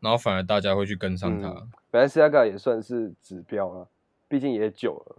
[0.00, 1.48] 然后反而大家会去跟上它。
[1.48, 3.88] 嗯，Balenciaga 也算是指标了，
[4.28, 5.16] 毕竟也久了。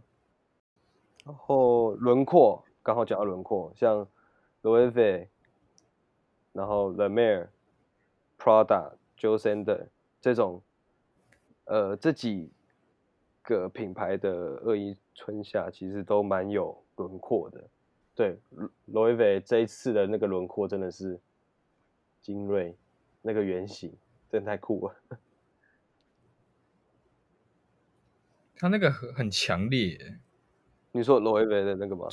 [1.25, 4.07] 然后轮廓刚好讲到轮廓，像
[4.61, 5.27] Loewe，
[6.53, 7.47] 然后 Le Mer、
[8.37, 9.87] Prada、Jil Sander
[10.21, 10.61] 这种，
[11.65, 12.51] 呃，这几
[13.41, 14.31] 个品牌的
[14.65, 17.63] 二一春夏其实都蛮有轮廓的。
[18.13, 18.39] 对
[18.87, 21.19] ，Loewe 这一次的那个轮廓真的是
[22.21, 22.75] 精锐，
[23.21, 23.93] 那个圆形。
[24.27, 24.95] 真的太酷了！
[28.57, 30.19] 他那个很很强烈，
[30.91, 32.07] 你说罗威维的那个吗？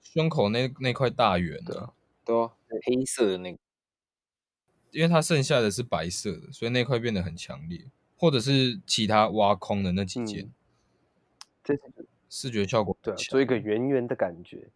[0.00, 1.92] 胸口那那块大圆的，
[2.24, 2.50] 对啊，
[2.86, 3.58] 黑色的那个，
[4.94, 7.84] 因为它剩下的是白色的，所以那块变得很强烈，
[8.16, 10.50] 或者是其他挖空的那几件，
[11.62, 14.70] 这、嗯、视觉效果对，做一个圆圆的感觉。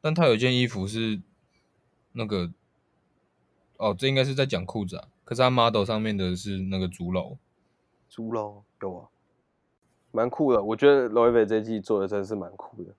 [0.00, 1.22] 但他有件衣服是
[2.12, 2.52] 那个。
[3.78, 7.36] 哦，这应该是在讲裤子啊，可是他 model 上面的是那个竹篓，
[8.08, 9.08] 竹篓有啊，
[10.12, 10.62] 蛮酷的。
[10.62, 12.94] 我觉得 Loewe 这季做的真的是蛮酷的，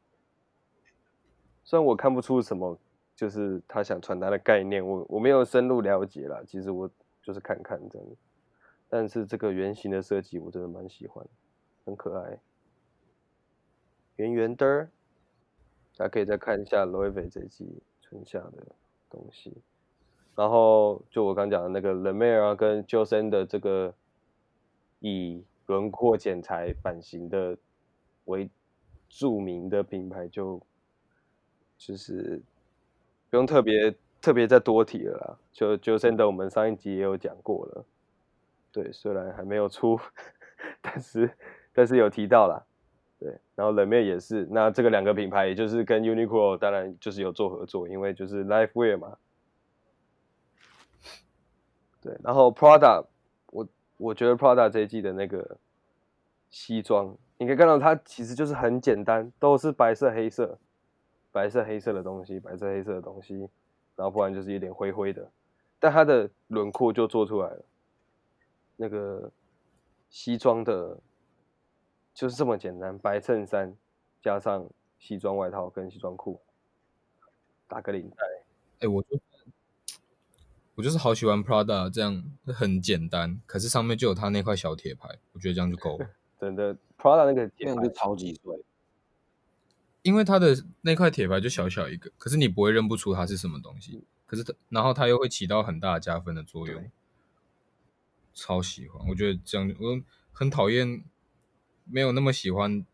[1.64, 2.78] 虽然我看不出什么，
[3.17, 6.39] 就是他想传达的概念，我我没有深入了解啦。
[6.45, 6.88] 其实我
[7.23, 8.08] 就是看看这样，
[8.88, 11.25] 但是这个圆形的设计我真的蛮喜欢，
[11.84, 12.39] 很可爱，
[14.17, 14.88] 圆圆的。
[15.97, 18.63] 大家可以再看一下 Loewe 这季春夏的
[19.10, 19.51] 东西。
[20.36, 23.91] 然后就我刚讲的那个 La Mer 啊，跟 Jil Sander 这个
[24.99, 27.58] 以轮廓剪裁版型的
[28.25, 28.47] 为
[29.10, 30.62] 著名的品牌，就
[31.80, 32.39] 就是
[33.30, 35.38] 不用特别特别再多提了啦。
[35.52, 37.86] 就 Jil Sander 我们上一集也有讲过了，
[38.72, 40.00] 对，虽然还没有出，
[40.82, 41.30] 但是
[41.74, 42.63] 但是有提到啦。
[43.20, 49.18] 对，然后冷面也是，那这个两个品牌也就是跟 Uniqlo 当然就是有做合作，因为就是 Lifewear 嘛。
[52.00, 53.04] 对，然后 Prada，
[53.48, 55.58] 我我觉得 Prada 这一季的那个
[56.52, 60.60] 西装，你可以看到它其实就是很简单，都是白色、黑色、
[61.38, 63.47] 白色、黑色的东西，白色、黑色的东西，
[63.95, 65.30] 然后不然就是有点灰灰的，
[65.80, 67.63] 但它的轮廓就做出来了。
[68.76, 69.32] 那个
[70.10, 70.97] 西装的，
[72.12, 73.71] 就是这么简单，白衬衫
[74.19, 76.41] 加上西装外套跟西装裤，
[77.67, 78.26] 打个领带。
[78.80, 79.19] 哎、欸，我就
[80.73, 86.10] 我就是好喜欢 Prada 这样很简单，可是上面就有它那块小铁牌，我觉得这样就够了。
[86.41, 88.56] 真的，Prada 那个铁牌就超级帅，
[90.08, 94.06] 因为它的那块铁牌就小小一个，可是你不会认不出它是什么东西。
[94.26, 96.89] 可是它，然后它又会起到很大的加分的作用。
[98.34, 101.04] 超喜欢，我觉得这样，我很讨厌
[101.84, 102.86] 没有那么喜欢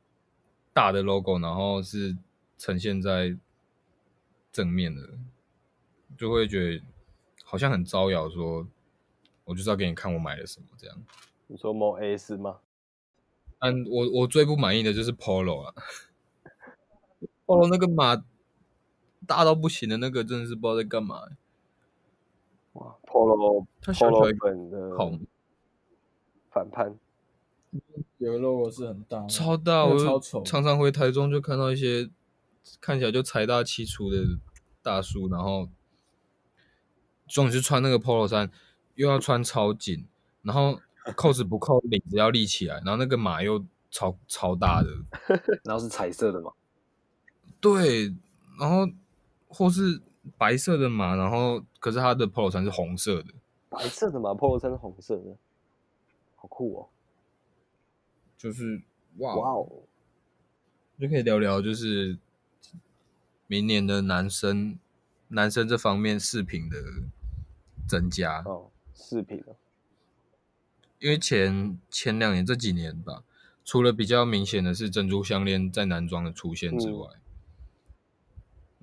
[0.74, 2.18] 大的 logo，然后是
[2.58, 3.38] 呈现在
[4.52, 5.08] 正面的，
[6.18, 6.84] 就会觉得
[7.44, 8.68] 好像很招摇，说
[9.46, 10.98] 我就是要给你看我买了什么这样。
[11.46, 12.58] 你说 Mo S 吗？
[13.60, 15.76] 嗯，我我最不满意的就是 Polo 啊
[17.46, 18.24] ，Polo 那个马
[19.26, 21.22] 大到不行的那个，真的是不知道在干嘛。
[22.74, 25.12] 哇，Polo 它小小一本的好。
[26.50, 27.00] 反叛，
[28.20, 29.98] 有个 logo 是很大，超大，我
[30.46, 32.12] 常常回台中就看到一些
[32.80, 34.20] 看起来就财大气粗的
[34.84, 35.68] 大叔，然后
[37.28, 38.52] 总是穿那个 polo 衫，
[38.94, 40.06] 又要穿超紧，
[40.44, 40.80] 然后
[41.16, 44.90] 扣子不扣，领子要立起来，然后那个马又超超大的，
[45.66, 46.52] 然后是彩色的嘛？
[47.64, 48.14] 对，
[48.60, 48.92] 然后
[49.48, 50.02] 或是
[50.38, 53.34] 白色的马，然后可是它的 polo 衫是红色的，
[53.70, 55.38] 白色的马 polo 衫是红色的。
[56.36, 56.90] 好酷哦！
[58.38, 58.82] 就是
[59.20, 59.84] 哇哇哦，
[61.00, 62.18] 就可以聊聊，就是
[63.48, 64.78] 明年的男生
[65.30, 66.78] 男生这方面饰品的
[67.88, 69.42] 增加哦，饰品，
[71.00, 73.24] 因为前前两年这几年吧，
[73.64, 77.22] 除了比较明显的是珍珠项链在男装的出现之外，嗯，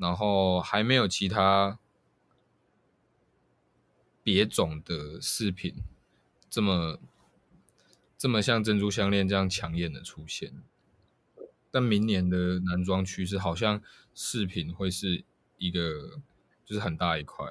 [0.01, 1.79] 然后还没有其他
[4.23, 5.75] 别种的饰品
[6.49, 6.99] 这么。
[8.19, 10.53] 这么像珍珠项链这样抢眼的出现，
[11.71, 13.81] 但明年的男装趋势好像
[14.15, 15.25] 饰品会是
[15.57, 16.21] 一个，
[16.63, 17.47] 就是很大一块。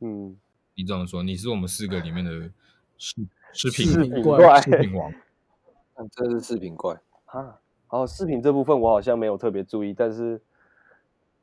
[0.00, 0.38] 嗯，
[0.74, 2.50] 你这么说，你是我们四个里面的
[2.96, 3.16] 饰
[3.52, 5.12] 饰品怪，饰品王。
[6.16, 7.60] 真的是饰品怪啊！
[7.88, 10.40] 好，饰品这部分我好像没有特别注意，但是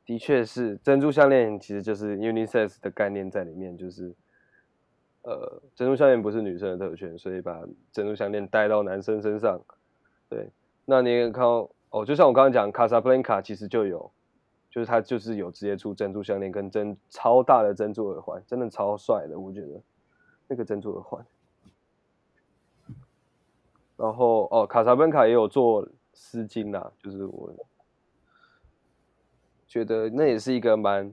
[0.06, 4.14] 的确是珍珠项链其实就是 unisex 的概念在里面，就是。
[5.28, 9.60] 呃，珍珠项链不是女生的特权，所以把珍珠项链戴到男生身上。
[10.28, 10.48] 对，
[10.84, 14.08] 那你也看到哦，就像我刚刚讲，卡萨布兰卡其实就有，
[14.70, 19.82] 就是它就是有直接出珍珠项链跟珍超大的珍珠耳环，真的超帅的，我觉得
[20.46, 21.26] 那个珍珠耳环。
[23.96, 27.52] 然后哦，卡萨布兰卡也有做丝巾啦，就是我
[29.76, 31.12] 觉得那也是一个蛮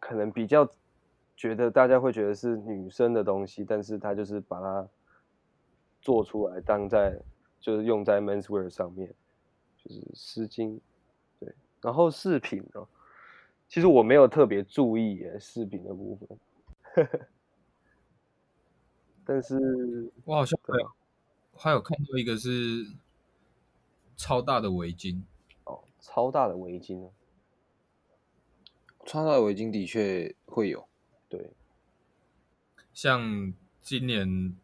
[0.00, 0.66] 可能比较。
[1.34, 4.88] 觉得大家会觉得是女生的东西，但是他就是把它
[6.00, 7.18] 做出来当在
[7.58, 9.12] 就是用在 menswear 上面，
[9.78, 10.78] 就是丝巾，
[11.40, 12.86] 对，然后饰品呢，
[13.66, 16.16] 其实我没有特别注意耶饰品的部
[16.94, 17.08] 分，
[19.24, 20.92] 但是我好像还有
[21.54, 22.86] 还有看到一个是
[24.16, 25.20] 超大的围巾
[25.64, 27.08] 哦，超大的围巾呢，
[29.04, 30.86] 超大的围巾的确会有。
[31.28, 31.50] 对，
[32.92, 34.54] 像今年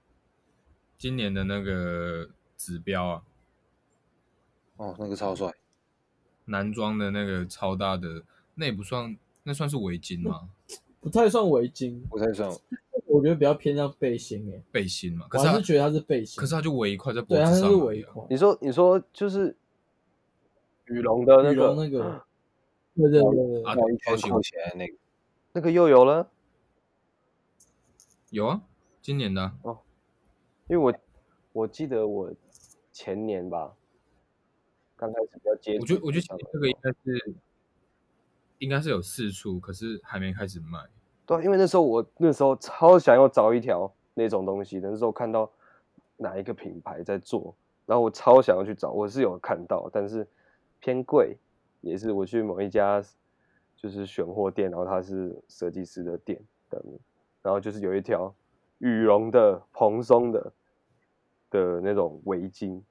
[0.96, 3.22] 今年的那个指标啊，
[4.76, 5.52] 哦，那个超帅，
[6.46, 8.22] 男装的那个超大的，
[8.54, 10.48] 那也不算，那算是围巾吗？
[11.00, 12.50] 不太算围巾，不太算，
[13.06, 18.26] 我觉得比较偏向背心诶，背心嘛，可是他是觉得它是背心，可是它就围一块在脖子上，对，它是围一块。
[18.28, 19.56] 你说你说就是
[20.86, 22.26] 羽绒的那个那个，
[22.98, 23.76] 对对对对，啊，
[24.28, 24.94] 扣起来那个，
[25.52, 26.28] 那个又有了。
[28.30, 28.60] 有啊，
[29.00, 29.78] 今年的哦，
[30.66, 30.92] 因为我
[31.52, 32.34] 我记得我
[32.92, 33.72] 前年吧，
[34.96, 37.34] 刚开始比较接触，我觉得我觉得这个应该是
[38.58, 40.78] 应该是有四处，可是还没开始卖。
[41.24, 45.48] 对，因为那时候我那时候超想要找一条那种东西，那时候看到
[46.16, 47.54] 哪一个品牌在做，
[47.86, 50.26] 然后我超想要去找，我是有看到，但是
[50.80, 51.36] 偏贵，
[51.80, 53.02] 也是我去某一家
[53.76, 56.82] 就是选货店，然后他是设计师的店的。
[57.40, 58.34] 然后就是有一条
[58.78, 60.52] 羽绒的蓬松的
[61.50, 62.82] 的那种围巾，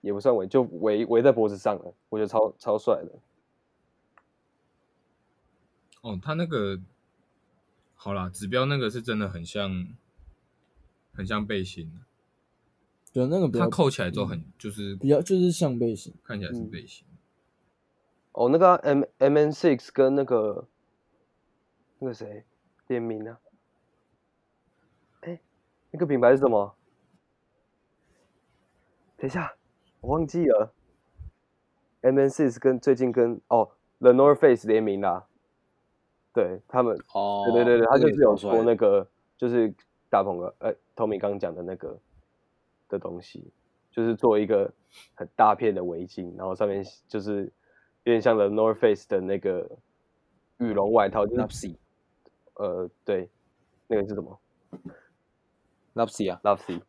[0.00, 3.12] 也不算围，就围围在脖子上了，我觉得超超帅的。
[6.02, 6.78] 哦，他那个
[7.94, 9.86] 好啦，指标那个是真的很像，
[11.12, 11.90] 很像背心，
[13.12, 17.06] 对，那个比较它扣起来之后很就是比较就是像背心，看起来是背心。
[18.36, 20.68] 哦，那个 M M N Six 跟那个
[21.98, 22.44] 那个谁
[22.86, 23.40] 联名啊？
[25.22, 25.40] 哎，
[25.90, 26.74] 那个品牌是什么？
[29.16, 29.54] 等一下，
[30.02, 30.70] 我忘记了。
[32.02, 33.70] M N Six 跟最近跟哦
[34.00, 35.26] The North Face 联名啦。
[36.34, 39.72] 对他们，哦，对对对对，他就是有说那个，就是
[40.10, 41.98] 大鹏哥，哎，Tommy 刚讲的那个
[42.90, 43.50] 的东西，
[43.90, 44.70] 就是做一个
[45.14, 47.50] 很大片的围巾，然后上面就是
[48.06, 49.68] 有点像 The North Face 的那个
[50.58, 51.76] 羽绒外套，就是 Lupsi，
[52.54, 53.28] 呃，对，
[53.88, 54.38] 那个是什么
[55.96, 56.80] ？Lopsy 啊，Lopsy，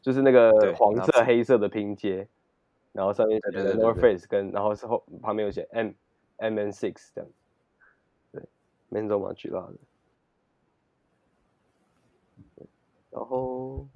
[0.00, 2.26] 就是那个黄色黑色的拼接，
[2.92, 5.90] 然后上面写 The North Face 跟，然后是后旁边有写 M
[6.38, 7.30] M N Six 这样。
[8.32, 8.42] 对，
[8.88, 9.74] 没什么巨大的，
[13.10, 13.86] 然后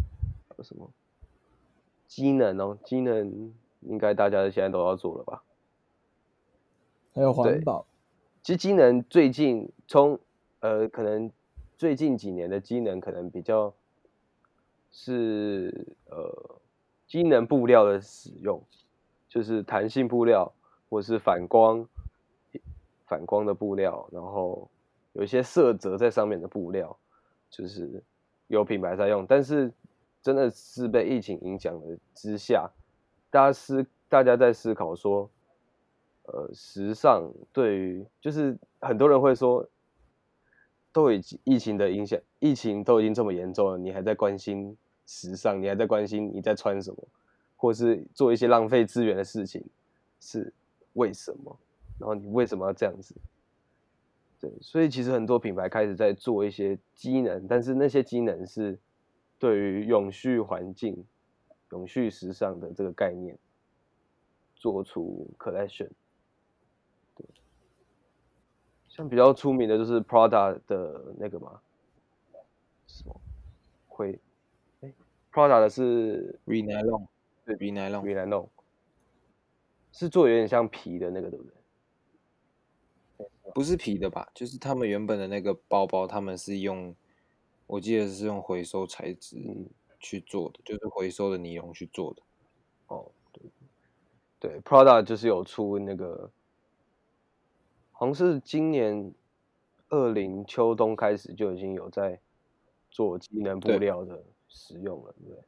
[0.50, 0.92] 还有什么
[2.06, 2.78] 机能哦？
[2.84, 5.42] 机能应该大家现在都要做了吧？
[7.14, 7.86] 还有环保。
[8.42, 10.18] 其实机能最近从
[10.60, 11.30] 呃，可能
[11.76, 13.72] 最近几年的机能可能比较
[14.90, 16.60] 是呃，
[17.06, 18.62] 机能布料的使用，
[19.28, 20.52] 就是弹性布料
[20.88, 21.86] 或是反光
[23.06, 24.68] 反光的布料，然后。
[25.14, 26.96] 有一些色泽在上面的布料，
[27.50, 28.02] 就是
[28.46, 29.70] 有品牌在用，但是
[30.22, 32.70] 真的是被疫情影响的之下，
[33.28, 35.28] 大家思大家在思考说，
[36.32, 39.68] 呃，时尚对于就是很多人会说，
[40.90, 44.74] 都已经疫情的影响，疫情都已经这么严重了，你还在关心
[45.06, 46.96] 时尚，你还在关心你在穿什么，
[47.54, 49.62] 或是做一些浪费资源的事情，
[50.20, 50.50] 是
[50.94, 51.54] 为什么？
[51.98, 53.14] 然后你为什么要这样子？
[54.40, 58.78] 对，所以其实很多品牌开始在做一些机能，但是那些机能是
[59.38, 61.04] 对于永续环境、
[61.72, 63.38] 永续时尚的这个概念
[64.56, 65.90] 做出 collection。
[68.92, 71.60] 对，像比较出名的就是 Prada 的那个嘛，
[72.86, 73.20] 什么
[73.88, 74.18] 灰？
[74.80, 74.92] 哎
[75.32, 77.06] ，Prada 的是 Re-Nylon，
[77.44, 78.48] 对，Re-Nylon，Re-Nylon
[79.92, 81.52] 是做有点像皮的那个，对不对？
[83.54, 84.30] 不是皮的吧？
[84.34, 86.94] 就是他们原本的那个包包，他们是用，
[87.66, 89.36] 我记得是用回收材质
[90.00, 92.22] 去做的，就是回收的尼龙去做的。
[92.86, 93.42] 哦，对，
[94.38, 96.30] 对，Prada 就是有出那个，
[98.02, 99.14] 好像是今年
[99.88, 102.18] 二零秋冬开始就已经有在
[102.90, 105.44] 做机能布料的使用了，对，对，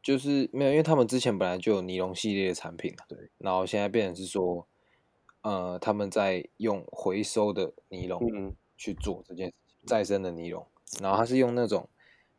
[0.00, 4.66] 就是没有，因为他们之前本来就有尼龙系列的产品，对，然后现在变成是说。
[5.42, 10.66] 呃，他们在用回收的尼龙去做这件事情，再生的尼龙，
[11.00, 11.88] 然后它是用那种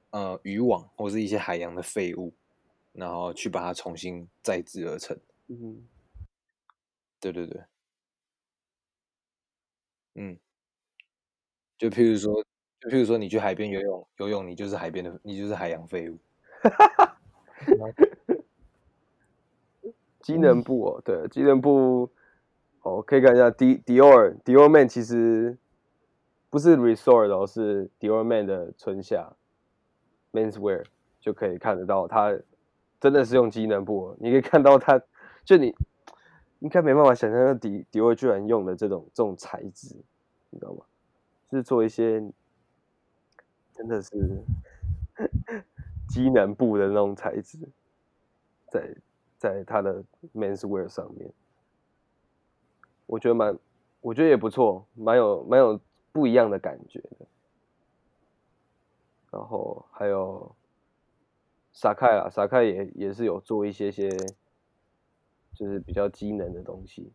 [0.09, 2.33] 呃渔网或是一些海洋的废物，
[2.91, 5.17] 然后去把它重新再制而成。
[5.47, 5.87] 嗯，
[7.21, 7.63] 对对对，
[10.21, 10.37] 嗯，
[11.77, 12.43] 就譬如说，
[12.81, 16.17] 就譬如说你去海边游泳，游泳你就是海边的，你就是海洋废物。
[20.21, 22.11] 机能布哦，对，机能布。
[22.81, 25.57] 哦，可以看一下 D Dior Dior Man 其实
[26.49, 29.33] 不是 Resort 哦，是 Dior Man 的春夏
[30.31, 30.85] Menswear
[31.19, 32.37] 就可以看得到，它
[32.99, 34.15] 真的是用机能布。
[34.19, 35.01] 你可以看到它，
[35.43, 35.75] 就你
[36.59, 39.95] 应该没办法想象，迪迪味居然用的这种这种材质，
[40.49, 40.85] 你知道吗？
[41.49, 42.21] 就是做一些
[43.73, 44.43] 真的是
[46.07, 47.57] 机能布的那种材质，
[48.69, 48.95] 在
[49.37, 50.03] 在它的
[50.35, 51.31] Menswear 上面。
[53.05, 53.57] 我觉得蛮，
[54.01, 55.79] 我觉得也不错，蛮有蛮有
[56.11, 57.25] 不一样的感觉的。
[59.31, 60.55] 然后还有
[61.71, 64.09] 萨凯啊，萨凯也也是有做一些些，
[65.59, 67.11] 就是比较机能的东西。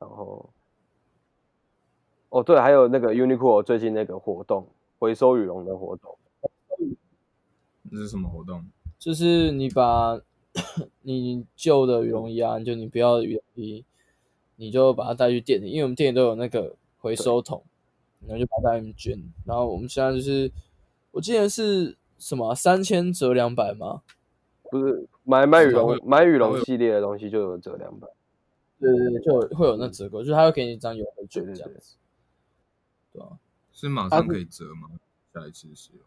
[0.00, 0.50] 然后，
[2.30, 4.66] 哦对，还有那个 Uniqlo 最近那个活动，
[4.98, 6.18] 回收羽绒的活动。
[7.88, 8.64] 这是什么活动？
[8.98, 10.20] 就是你把
[11.02, 13.84] 你旧的羽绒衣啊，就你不要的羽绒衣。
[14.56, 17.60] 你就把它带去店里，因为我们店里都有那个回收桶，
[18.20, 19.20] 然后就把它带去捐。
[19.44, 20.50] 然后我们现在就是，
[21.10, 24.02] 我记得是什么三千折两百吗？
[24.74, 28.08] 不是买买羽绒买羽绒系列的东西就有折两百。
[28.80, 31.94] 对对对，就会有那折扣，嗯、就是他会给你一张优惠券这样子。
[33.12, 33.38] 对，对，对，对啊，
[33.72, 34.88] 是马上可以折吗？
[34.90, 34.98] 啊、
[35.32, 36.02] 下一次使用？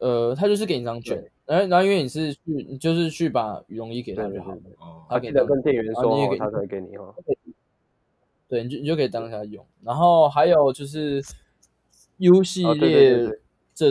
[0.00, 4.60] 呃，他就是给你一张券，然后然后因为你是去，你就是去把羽绒衣给他就好了。
[4.78, 7.14] 哦，他记得跟店员说，你也给他才给你哦。
[8.48, 9.64] 对，你就你就可以当下用。
[9.82, 11.24] 然后还有就是
[12.18, 13.40] U 系列
[13.74, 13.90] 这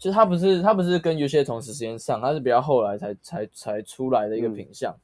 [0.00, 5.00] 就它不是它不是跟 U 系列同时时间上，它是比较后来才才才出来的一个品相，嗯、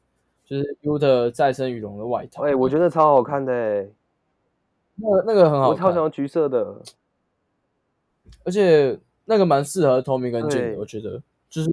[0.47, 2.45] 就是 U 的再生羽绒的外套。
[2.45, 3.87] 哎、欸，我觉得超好看的哎，
[4.95, 6.81] 那个那个很好看，我超喜欢橘色的，
[8.45, 11.71] 而且那个蛮适合 Tommy 跟 Jim 的，我觉得就是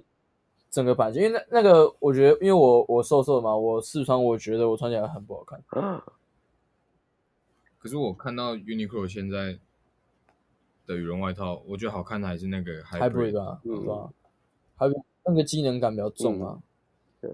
[0.68, 5.58] 整个版型，因为那那个我觉得，因为我我瘦瘦的嘛，我试穿我觉得我穿起来很不好看。
[7.78, 9.58] 可是我看到 Uniqlo 现在。
[10.86, 14.12] 的羽绒外套，我觉得好看的还是那个 Hybrid 啊，对吧？
[14.76, 16.62] 还有那个机能感比较重啊。
[17.20, 17.30] 对，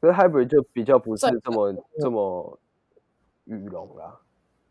[0.00, 2.58] 可是 Hybrid 就比较不是这么这么
[3.44, 4.20] 羽绒啦，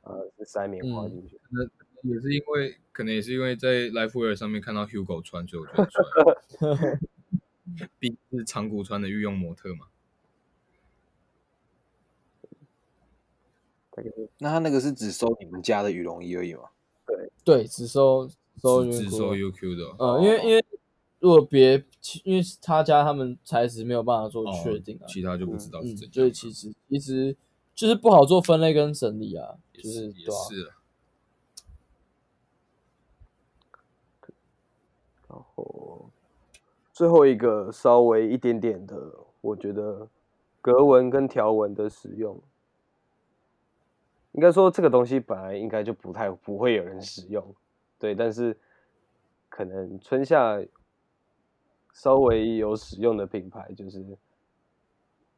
[0.04, 1.40] 呃，是塞棉花进去。
[1.50, 1.64] 那
[2.04, 7.00] 也是因为，可能也是因为在 LiveWear 上面看到 Hugo 穿，所以我觉得穿。
[8.00, 9.88] 毕竟是长谷川的御用模特嘛。
[14.38, 16.70] 那他那个是只收你们家的羽绒衣而已吗？
[17.08, 18.30] 对对，只收
[18.62, 20.66] 收只收 UQ 的，嗯，因为因为
[21.20, 21.84] 如果别，
[22.24, 26.14] 因为他家他们材质没有办法做确定啊，其他就不知道是怎样。
[26.14, 27.36] 所以其实其实
[27.74, 30.74] 就是不好做分类跟整理啊，就是也是。
[35.30, 36.10] 然后
[36.94, 38.96] 最后一个稍微一点点的，
[39.42, 40.08] 我觉得
[40.62, 42.40] 格纹跟条纹的使用。
[44.38, 47.44] 应该说这个东西本来应该就不太不会有人使用，
[47.98, 48.56] 对，但是
[49.50, 50.64] 可能春夏
[51.92, 54.06] 稍微有使用的品牌就是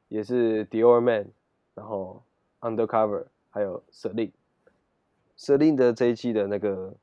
[0.10, 1.32] 也是 Dior Man，
[1.74, 2.22] 然后
[2.60, 6.94] Undercover 还有 Celine，Celine 的这一期的那个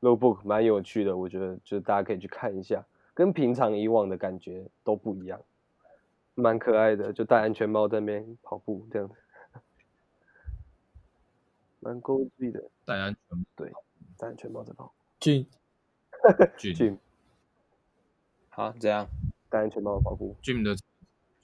[0.00, 2.82] Lookbook 蛮有趣的，我觉得就大家可以去看一下，
[3.12, 5.38] 跟平常以往的感觉都不一样，
[6.34, 9.14] 蛮可爱的，就戴安全帽在那边跑步这样子。
[11.82, 13.72] 蛮高级的，戴安全对，
[14.16, 14.94] 戴安全帽在跑。
[15.18, 15.44] 俊，
[16.56, 16.96] 俊，
[18.50, 19.08] 好，这样
[19.50, 20.36] 戴安全帽跑步。
[20.40, 20.76] 俊的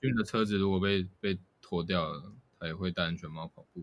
[0.00, 3.82] 俊的车子如果被被脱掉了，他也会戴安全帽跑步。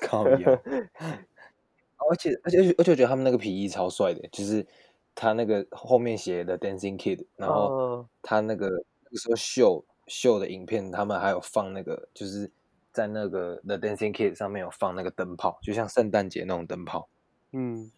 [0.00, 0.38] 靠呀！
[2.10, 4.66] 而且而且而且我觉得他们那个皮衣超帅的，就是
[5.14, 12.50] 他那个后面写的 Dancing Kid，然后他那个那个时候秀秀的影片，他们还有放那个就是。
[12.92, 17.08] 在那个 The Dancing Kid 上面有放那个灯泡，就像圣诞节那种灯泡。
[17.52, 17.90] 嗯，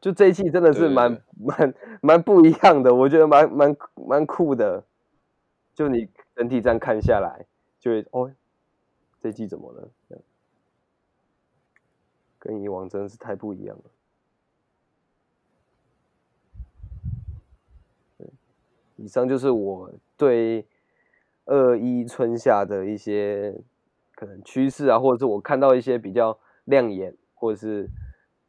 [0.00, 4.84] 就这一期真的是蛮蛮蛮不一样的，我觉得蛮蛮蛮酷的。
[5.74, 7.44] 就你整体这样看下来，
[7.78, 8.32] 就会哦，
[9.20, 9.90] 这一季怎么了？
[12.38, 13.84] 跟以往真的是太不一样了。
[18.96, 20.64] 以上就是我对
[21.44, 23.54] 二一春夏的一些。
[24.16, 27.86] 可能趋势啊，或者是我看到一些比较亮眼，或者是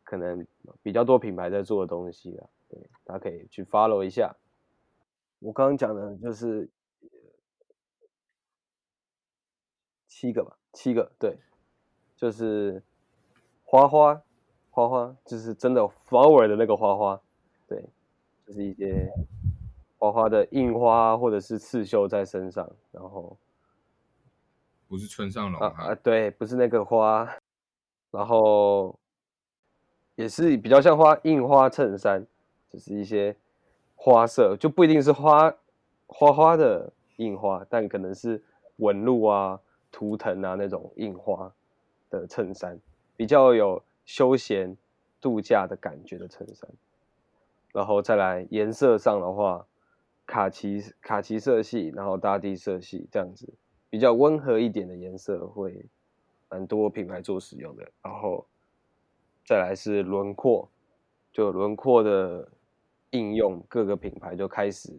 [0.06, 0.48] 可能
[0.82, 4.34] 比较多品牌在做的东西啊，对，大家可以去 follow 一下。
[5.40, 6.70] 我刚刚讲的就是
[10.08, 11.38] 七个吧，七个，对，
[12.16, 12.82] 就是
[13.66, 14.24] 花花，
[14.72, 17.22] 花花，就是真的 flower 的那个花花，
[17.68, 17.84] 对，
[18.46, 19.12] 就是一些
[19.98, 23.38] 花花的印花或者是刺绣在身上，然后。
[24.88, 27.30] 不是村上隆啊啊，对，不是那个花，
[28.12, 28.98] 然后
[30.16, 32.26] 也是比较像花印花衬衫，
[32.70, 33.36] 就是一些
[33.96, 35.54] 花色，就不一定是花
[36.08, 38.42] 花花的印花，但可能是
[38.78, 39.60] 纹路啊、
[39.92, 41.52] 图腾啊那种印花
[42.10, 42.80] 的衬衫，
[43.16, 44.78] 比较有休闲
[45.20, 46.70] 度假的感觉的衬衫。
[47.74, 49.68] 然后再来颜色上的话，
[50.26, 53.54] 卡其卡其色系，然后大地色系这样子。
[53.90, 55.86] 比较温和一点的颜色会
[56.50, 58.46] 蛮多品牌做使用的，然后
[59.46, 60.70] 再来是轮廓，
[61.32, 62.48] 就轮廓的
[63.12, 64.94] 应用，各个品牌就开始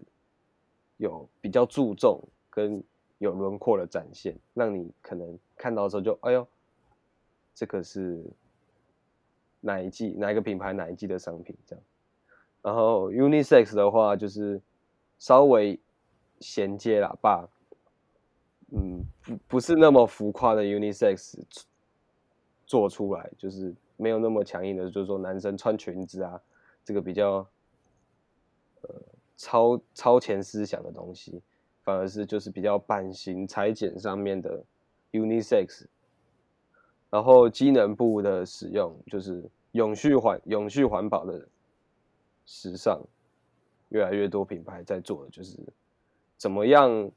[0.96, 2.82] 有比较注重跟
[3.18, 6.46] 有轮廓的展现，让你可能看到的时候就哎呦，
[7.54, 8.24] 这个是
[9.60, 11.84] 哪一季哪一个品牌哪一季的商品这样，
[12.62, 14.60] 然后 unisex 的话就是
[15.18, 15.78] 稍微
[16.40, 17.46] 衔接喇叭。
[18.70, 21.38] 嗯，不不是那么浮夸的 unisex
[22.66, 26.38] 做出来，就是没有那么强硬的，就是说男生穿裙子啊，
[26.84, 27.46] 这个比较
[28.82, 28.90] 呃
[29.38, 31.40] 超超前思想的东西，
[31.82, 34.62] 反而是就是比较版型裁剪上面的
[35.12, 35.86] unisex，
[37.08, 39.42] 然后机能布的使用就是
[39.72, 41.48] 永续环永续环保的
[42.44, 43.00] 时尚，
[43.88, 45.56] 越来越多品牌在做的就是
[46.36, 47.10] 怎么样。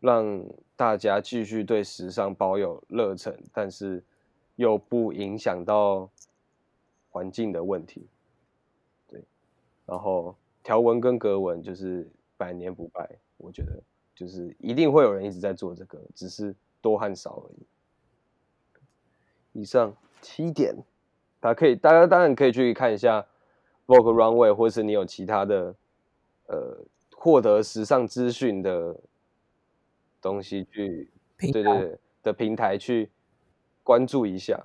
[0.00, 0.44] 让
[0.76, 4.02] 大家继续对时尚保有热忱，但是
[4.56, 6.08] 又不影响到
[7.10, 8.06] 环境的问题。
[9.08, 9.22] 对，
[9.86, 13.82] 然后条纹跟格纹就是百年不败，我觉得
[14.14, 17.66] 就是一定会有人一直在做这个，只是多和少而已。
[19.60, 20.76] 以上七点，
[21.40, 23.26] 大家可以，大家当然可以去看一下
[23.86, 25.74] Vogue Runway，或是你有其他的
[26.46, 26.78] 呃
[27.16, 28.96] 获得时尚资讯的
[30.28, 33.10] 东西去，对对对的平台去
[33.82, 34.62] 关注一下。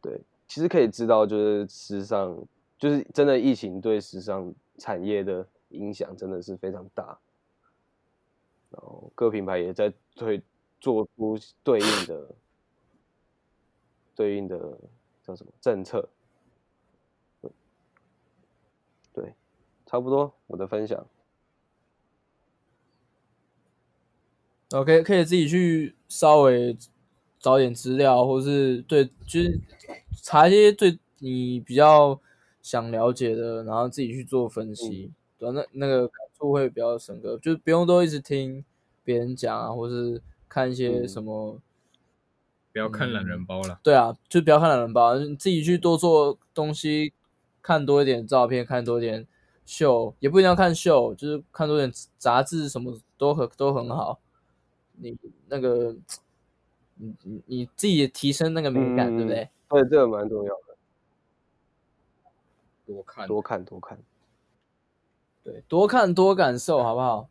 [0.00, 2.44] 对，其实可以知道，就是时尚，
[2.78, 7.18] 就是真的疫情对时尚产业的影响真的是非常大。
[8.70, 10.40] 然后各品牌也在推
[10.80, 12.34] 做出对应的。
[14.14, 14.56] 对应的
[15.22, 16.08] 叫什么政策？
[17.42, 17.50] 对，
[19.12, 19.34] 对，
[19.84, 21.06] 差不多我的分享。
[24.70, 26.76] OK，可以自己去稍微
[27.38, 29.60] 找点资料，或是对，就是
[30.22, 32.20] 查一些对你比较
[32.62, 38.64] 想了解的，然后自己去做分析，对，那那个感触会比较深刻，就是不用都一直听
[39.04, 41.52] 别人讲啊，或是看一些什么。
[41.54, 41.62] 嗯
[42.72, 43.78] 不要看懒人包了，嗯。
[43.82, 47.14] 对啊，就不要看懒人包，你自己去多做东西，
[47.62, 49.26] 看多一点照片，看多一点
[49.64, 54.20] 秀，也不一定要看秀，就是看多点杂志，什么都很都很好。
[54.96, 55.18] 你
[55.48, 55.94] 那个，
[56.94, 59.48] 你你你自己提升那个敏感，嗯、对不对？
[59.68, 60.76] 对，这个蛮重要的。
[62.86, 63.98] 多看多看多看，
[65.42, 67.28] 对，多看多感受，好不好？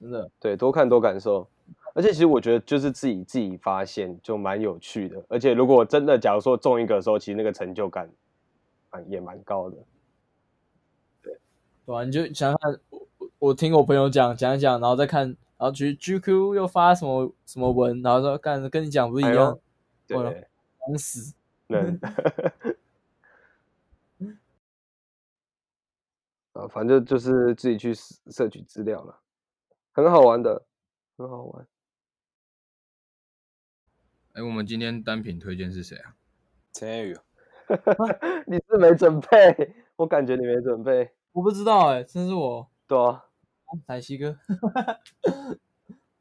[0.00, 1.46] 真的，对，多看多感受。
[1.94, 5.24] 而且其实我觉得，就是自己自己发现就蛮有趣的。
[5.28, 8.10] 而且如果真的，假如说中一个的时候，其实那个成就感
[8.90, 9.76] 啊也蛮高的。
[11.22, 11.38] 对，
[11.86, 19.58] 对啊，你就想想看，我我听我朋友讲讲一讲，然后再看，然后去 GQ 又发什么什么文，然后说干跟你讲不一样，
[20.08, 20.48] 哎、对，
[20.78, 21.34] 烦死。
[21.68, 21.98] 人。
[26.52, 29.18] 啊，反正就是自己去摄取资料了，
[29.92, 30.66] 很好玩的，
[31.16, 31.66] 很好玩。
[34.34, 36.14] 哎，我们今天单品推荐是谁啊？
[36.74, 37.16] 陈彦宇，
[38.46, 39.74] 你是没准备？
[39.96, 41.10] 我感觉你没准备。
[41.32, 42.68] 我不知道哎、欸，这是我。
[42.86, 43.24] 对啊，
[43.86, 44.38] 台西哥。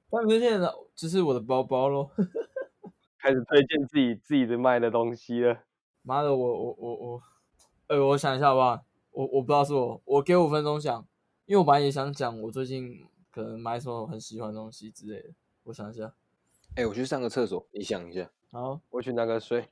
[0.09, 2.09] 单品推荐的，就是我的包包喽。
[3.17, 5.63] 开始推荐自己自己的卖的东西了。
[6.01, 7.23] 妈的，我我我我，
[7.87, 8.83] 哎，我想一下好不好？
[9.11, 11.07] 我我不知道是我，我给五分钟想，
[11.45, 15.29] 因为我本来也想讲我最近可能买什么很喜欢的东西之类的，
[15.63, 16.13] 我想一下。
[16.75, 18.29] 哎、欸，我去上个厕所，你想一下。
[18.51, 19.69] 好，我去拿个水。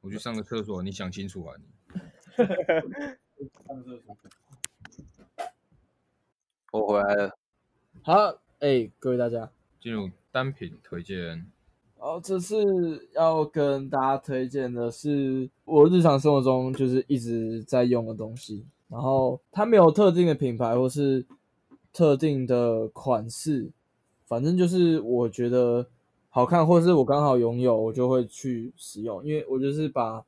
[0.00, 1.64] 我去上个厕所，你想清楚啊你。
[3.66, 4.16] 上厕所。
[6.78, 7.36] 我回来了。
[8.02, 8.14] 好，
[8.60, 9.50] 哎、欸，各位大家，
[9.80, 11.46] 进入单品推荐。
[11.98, 21.26] 好，这次要跟大家推荐的是我日常生活中就是一直在用的东西，然后它没有特定的品牌或是
[21.92, 23.70] 特定的款式，
[24.26, 25.86] 反正就是我觉得。
[26.30, 29.24] 好看，或者是我刚好拥有，我就会去使用。
[29.24, 30.24] 因为我就是把，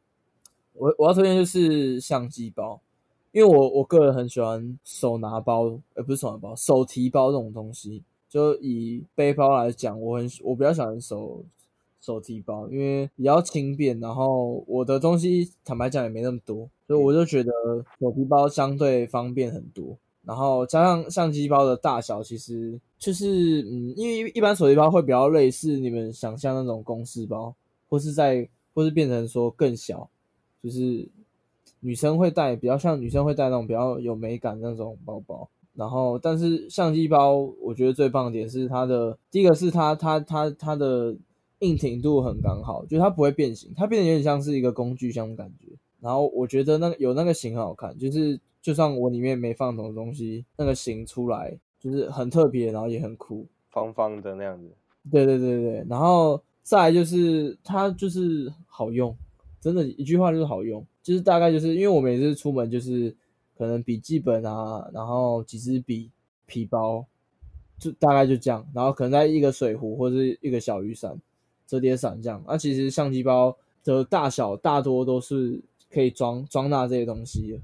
[0.73, 2.81] 我我要推荐就是相机包，
[3.33, 8.03] 因为我我个人很喜欢手拿包，呃，不是手拿包，手提包这种东西。
[8.29, 11.45] 就以背包来讲，我很我比较喜欢手
[12.01, 17.53] 手提包，因为比较轻便，然后我的东西坦白讲也没那么多，所以我就觉得
[17.99, 19.97] 手提包相对方便很多。
[20.23, 27.53] 然后加上相机包的大小，其实就是嗯，因为一般手提包会比较类似你们想象那种公事包，
[27.89, 30.09] 或是在或是变成说更小，
[30.63, 31.09] 就是
[31.81, 35.49] 女生会带比较像女生会带那种比较有美感那种包包。
[35.75, 41.17] 然后，但是相机包我觉得最棒的点是它的第一个是它它它它的
[41.61, 45.73] 硬挺度很刚好，就是它不会变形，它变得有点像是一个工具箱的感觉。
[46.01, 48.41] 然后我觉得那个有那个型很好看，就是。
[48.63, 54.71] 就算我里面没放什么东西，那个型出来就是很特别，然后也很酷，方方的那样子。
[55.11, 59.17] 对对对对，然后再来就是它就是好用，
[59.61, 63.15] 真的，一句话就是好用，就是大概就是因为我每次出门就是
[63.59, 66.11] 可能笔记本啊，然后几支笔、
[66.47, 67.05] 皮包，
[67.79, 71.21] 就大概就这样，然后可能在一个水壶或是一个小雨伞、
[71.67, 72.43] 折叠伞这样。
[72.49, 73.55] 那、其实相机包
[73.85, 77.59] 的大小大多都是可以装装纳这些东西的。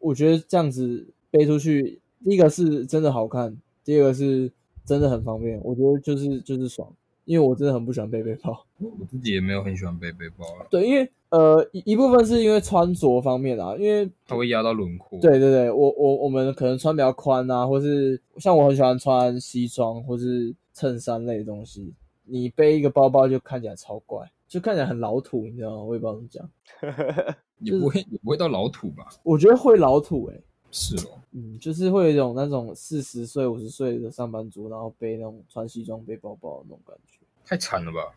[0.00, 4.52] 我觉得这样子背出去，第一个是真的好看，第二个是
[4.84, 5.58] 真的很方便。
[5.64, 6.92] 我觉得就是就是爽，
[7.24, 10.66] 因为我真的很不喜欢背背包，我自己也没有很喜欢背背包啊。
[10.70, 15.18] 对，因为呃一一部分是因为穿着方面啊，因为它会压到轮廓。
[15.20, 21.94] 对对对，我我我们可能穿比较宽啊，或是像我很喜欢穿西装或是衬衫类的东西，
[22.24, 25.82] 你背一个包包就看起来超怪，就看起来很老土，你知道吗？
[25.82, 26.50] 我也不知道怎么讲。
[27.60, 29.06] 也不会，也不会到老土吧？
[29.22, 30.42] 我觉得会老土诶、欸，
[30.76, 38.12] 是哦，嗯，就是会有一种那种四十岁、五十岁的上班族，然后背那种穿西装、背包包的那种感觉，太惨了吧？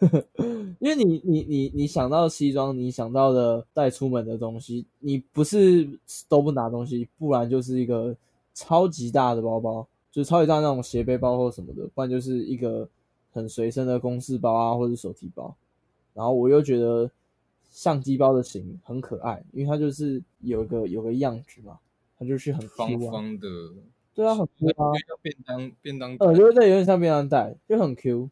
[0.80, 5.86] 因为你你你你想到西装，你想到的带出门的东西，你不是
[6.26, 8.16] 都不拿东西，不然就是一个
[8.54, 12.88] 超级大的包包，就是超级大那种斜背包或什么的，不然就是一个
[13.30, 15.54] 很随身的公事包啊，或者手提包。
[16.14, 17.10] 然后我又觉得
[17.70, 21.78] 相机包的型很可爱，因为它就是有个有个样子嘛，
[22.20, 23.48] 它就是很、啊、方方的，
[24.14, 28.30] 对啊，很 Q 啊，便当便当，呃，就是这有点像便当袋，就很 Q，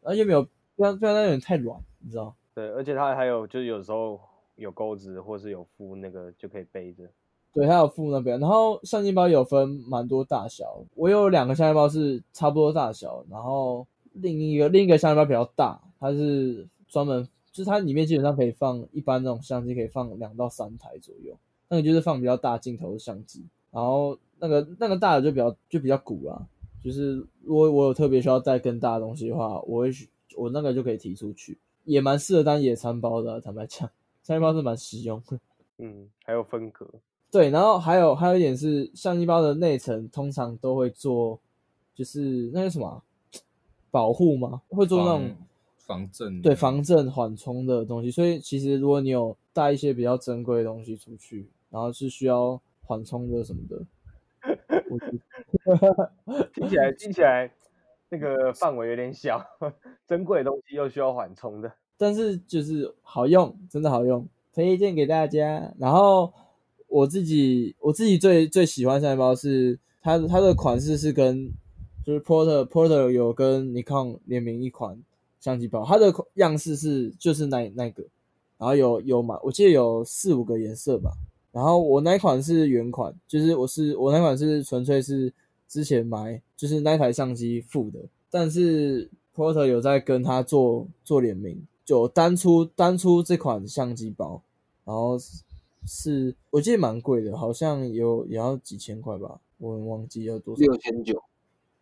[0.00, 2.34] 而且没有便当便当袋有点太软，你知道？
[2.54, 4.18] 对，而且它还有就是有时候
[4.54, 7.04] 有钩子，或是有附那个就可以背着。
[7.52, 16.66] 对，它有附那边，然后相机包有分蛮多大小，我有两个相机包是差不多大小，然后另一个另一个相机包比较大，它是。
[16.88, 21.36] 专门就是它里面基本上可以放一般那种相机，可以放两到三台左右。
[21.68, 26.46] 那个就是放比较大镜头的相机，然后那个那个大的就比较就比较鼓啊。
[26.84, 29.90] 就是如果我有特别需要带更大的东西的话，我会
[30.36, 33.40] 我那个就可以提出去，也蛮适合当野餐包的啊。
[33.40, 33.90] 坦白讲，
[34.22, 35.40] 相机包是蛮实用的。
[35.78, 36.88] 嗯，还有分隔。
[37.30, 41.40] 对，然后还有还有一点是相机包的内层通常都会做，
[41.94, 43.02] 就是那个什么
[43.90, 44.62] 保护吗？
[44.68, 45.36] 会做那种。
[45.86, 53.84] 防震对防震缓冲的东西，所以其实如果你有带一些比较珍贵的东西出去，然后是需要缓冲的什么的，
[56.54, 57.52] 听起来听起来
[58.08, 59.44] 那个范围有点小，
[60.08, 65.70] 珍贵的东西又需要缓冲的，但是就是好用，真的好用，推荐给大家。
[65.78, 66.32] 然后
[66.88, 71.52] 我自己我自己最最喜欢相机包是它它的款式是跟
[72.02, 74.98] 就是 Porter Porter 有跟 Nikon 联名一款。
[75.38, 78.02] 相机包，它的样式是就是那那个，
[78.56, 81.12] 然后有有买，我记得有四五个颜色吧。
[81.56, 85.32] 然后我那款是原款，就是我是我那款是纯粹是
[85.66, 87.98] 之前买，就是那台相机附的。
[88.28, 94.42] 但是 Porter 有在跟他做做联名，就单出单出这款相机包，
[94.84, 95.18] 然后
[95.86, 101.22] 是我记得蛮贵的，好像有也要几千块吧，我忘记要多少，六千九。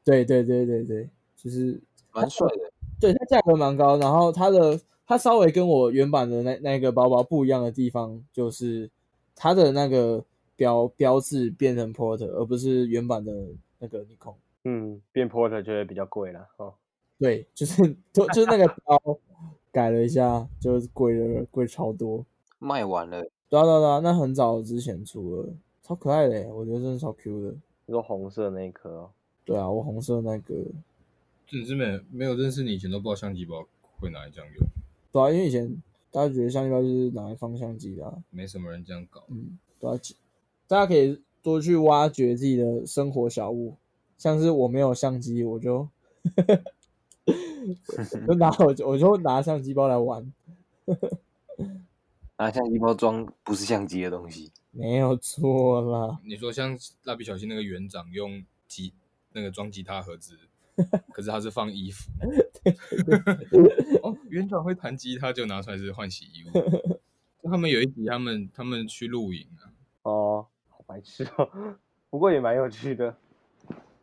[0.05, 1.81] 对对对对对，就是
[2.13, 2.71] 蛮帅的。
[3.01, 8.89] 对，它价格蛮高，然后它的它稍微跟我原版的那那个包包不一样的地方，就是
[9.37, 10.25] 它的那个
[10.57, 13.33] 标标志变成 Porter，而不是原版的
[13.79, 14.35] 那个 Nikon。
[14.65, 16.75] 嗯，变 Porter 就会比较贵了哦。
[17.19, 19.19] 对，就是就就是那个 标
[19.71, 22.25] 改了一下，就是贵了贵超多。
[22.59, 23.21] 卖完了。
[23.51, 25.49] 对啊对啊对啊，那很早之前出了，
[25.83, 27.57] 超可爱的，我觉得真的超 Q 的。
[27.87, 29.11] 你说红色那一颗哦？
[29.45, 30.55] 对啊，我红色那个。
[31.47, 33.65] 只是没没有认识你以前都不知道相机包
[34.01, 34.67] 会拿来这样用。
[35.13, 35.71] 对啊，因为以前
[36.15, 39.25] 大家觉得相机包就是拿来放相机的啊，没什么人这样搞。
[39.31, 39.99] 嗯，对啊，
[40.69, 43.75] 大家可以多去挖掘自己的生活小物，
[44.17, 45.89] 像是我没有相机，我就
[48.29, 50.33] 就拿我就我就拿相机包来玩，
[52.39, 56.21] 拿相机包装不是相机的东西，没有错啦。
[56.23, 58.93] 你说像蜡笔小新那个园长用吉
[59.33, 60.39] 那个装吉他盒子。
[61.13, 62.11] 可是他是放衣服，
[64.03, 67.01] 哦，园长会弹吉他就拿出来是换洗衣物。
[67.49, 69.71] 他们有一集，他们他们去露营啊，
[70.03, 71.77] 哦，好白痴哦，
[72.11, 73.17] 不过也蛮有趣的。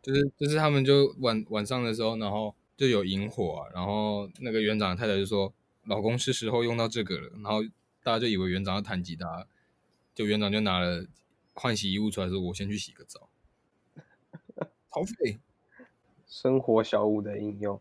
[0.00, 5.52] 就是就是他们就晚晚上的时候，然后就有营火啊，然后那个园长太太就说
[5.86, 7.62] ：“老公是时候用到这个了。”然后
[8.02, 9.46] 大家就以为园长要弹吉他，
[10.14, 11.06] 就园长就拿了
[11.54, 13.28] 换洗衣物出来说：“我先去洗个澡。”
[14.88, 15.38] 好废。
[16.32, 17.78] 生活小物的应用，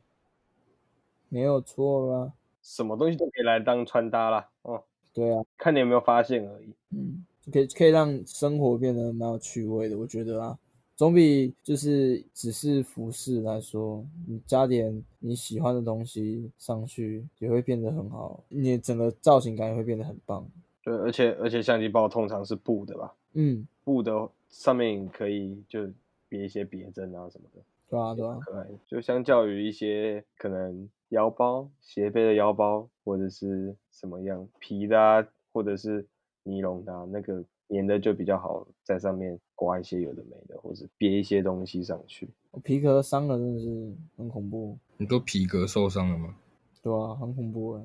[1.30, 2.34] 没有错啦。
[2.62, 4.50] 什么东西都可以来当穿搭啦。
[4.64, 4.84] 哦，
[5.14, 6.74] 对啊，看你有没有发现而已。
[6.90, 10.60] 嗯，可以可以让生活变得蛮有趣味的，我觉得啊，
[10.98, 20.46] 总比就是只是服饰来说，你加点你喜欢的东西上去，也会变得很好，你整个造型感也会变得很棒。
[20.84, 23.16] 对，而且而且相机包通常是布的吧？
[23.32, 25.90] 嗯，布的上面可以就
[26.28, 27.62] 别一些别针啊什么的。
[27.92, 28.66] 对啊，对啊，可爱。
[28.88, 36.08] 就相较于一些可能腰包、斜背的腰包，或者是什么样皮的啊，或者是
[36.44, 42.30] 尼龙的啊，那个粘的就比较好，在上面刮一些有的没的，或者别一些东西上去。
[42.64, 44.78] 皮革伤了真的是很恐怖。
[44.96, 46.34] 你都皮革受伤了吗？
[46.82, 47.84] 对啊，很恐怖哎。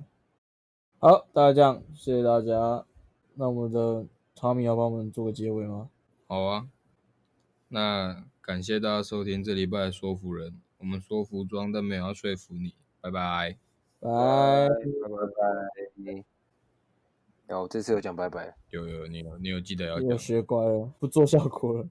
[0.99, 2.87] 好，大家这样，谢谢大家。
[3.35, 5.91] 那我们的 Tommy 要帮我们做个结尾吗？
[6.29, 6.69] 好啊，
[7.69, 8.25] 那。
[8.47, 13.57] 感谢大家收听这礼拜的说服人，我们说服装，但没有要说服你，拜拜，
[13.99, 15.27] 拜拜拜
[16.14, 16.25] 拜。
[17.49, 18.55] 有，这次有讲拜拜。
[18.71, 20.11] 有有，你有你有记得要讲。
[20.11, 21.89] 有学乖了，不做效果了。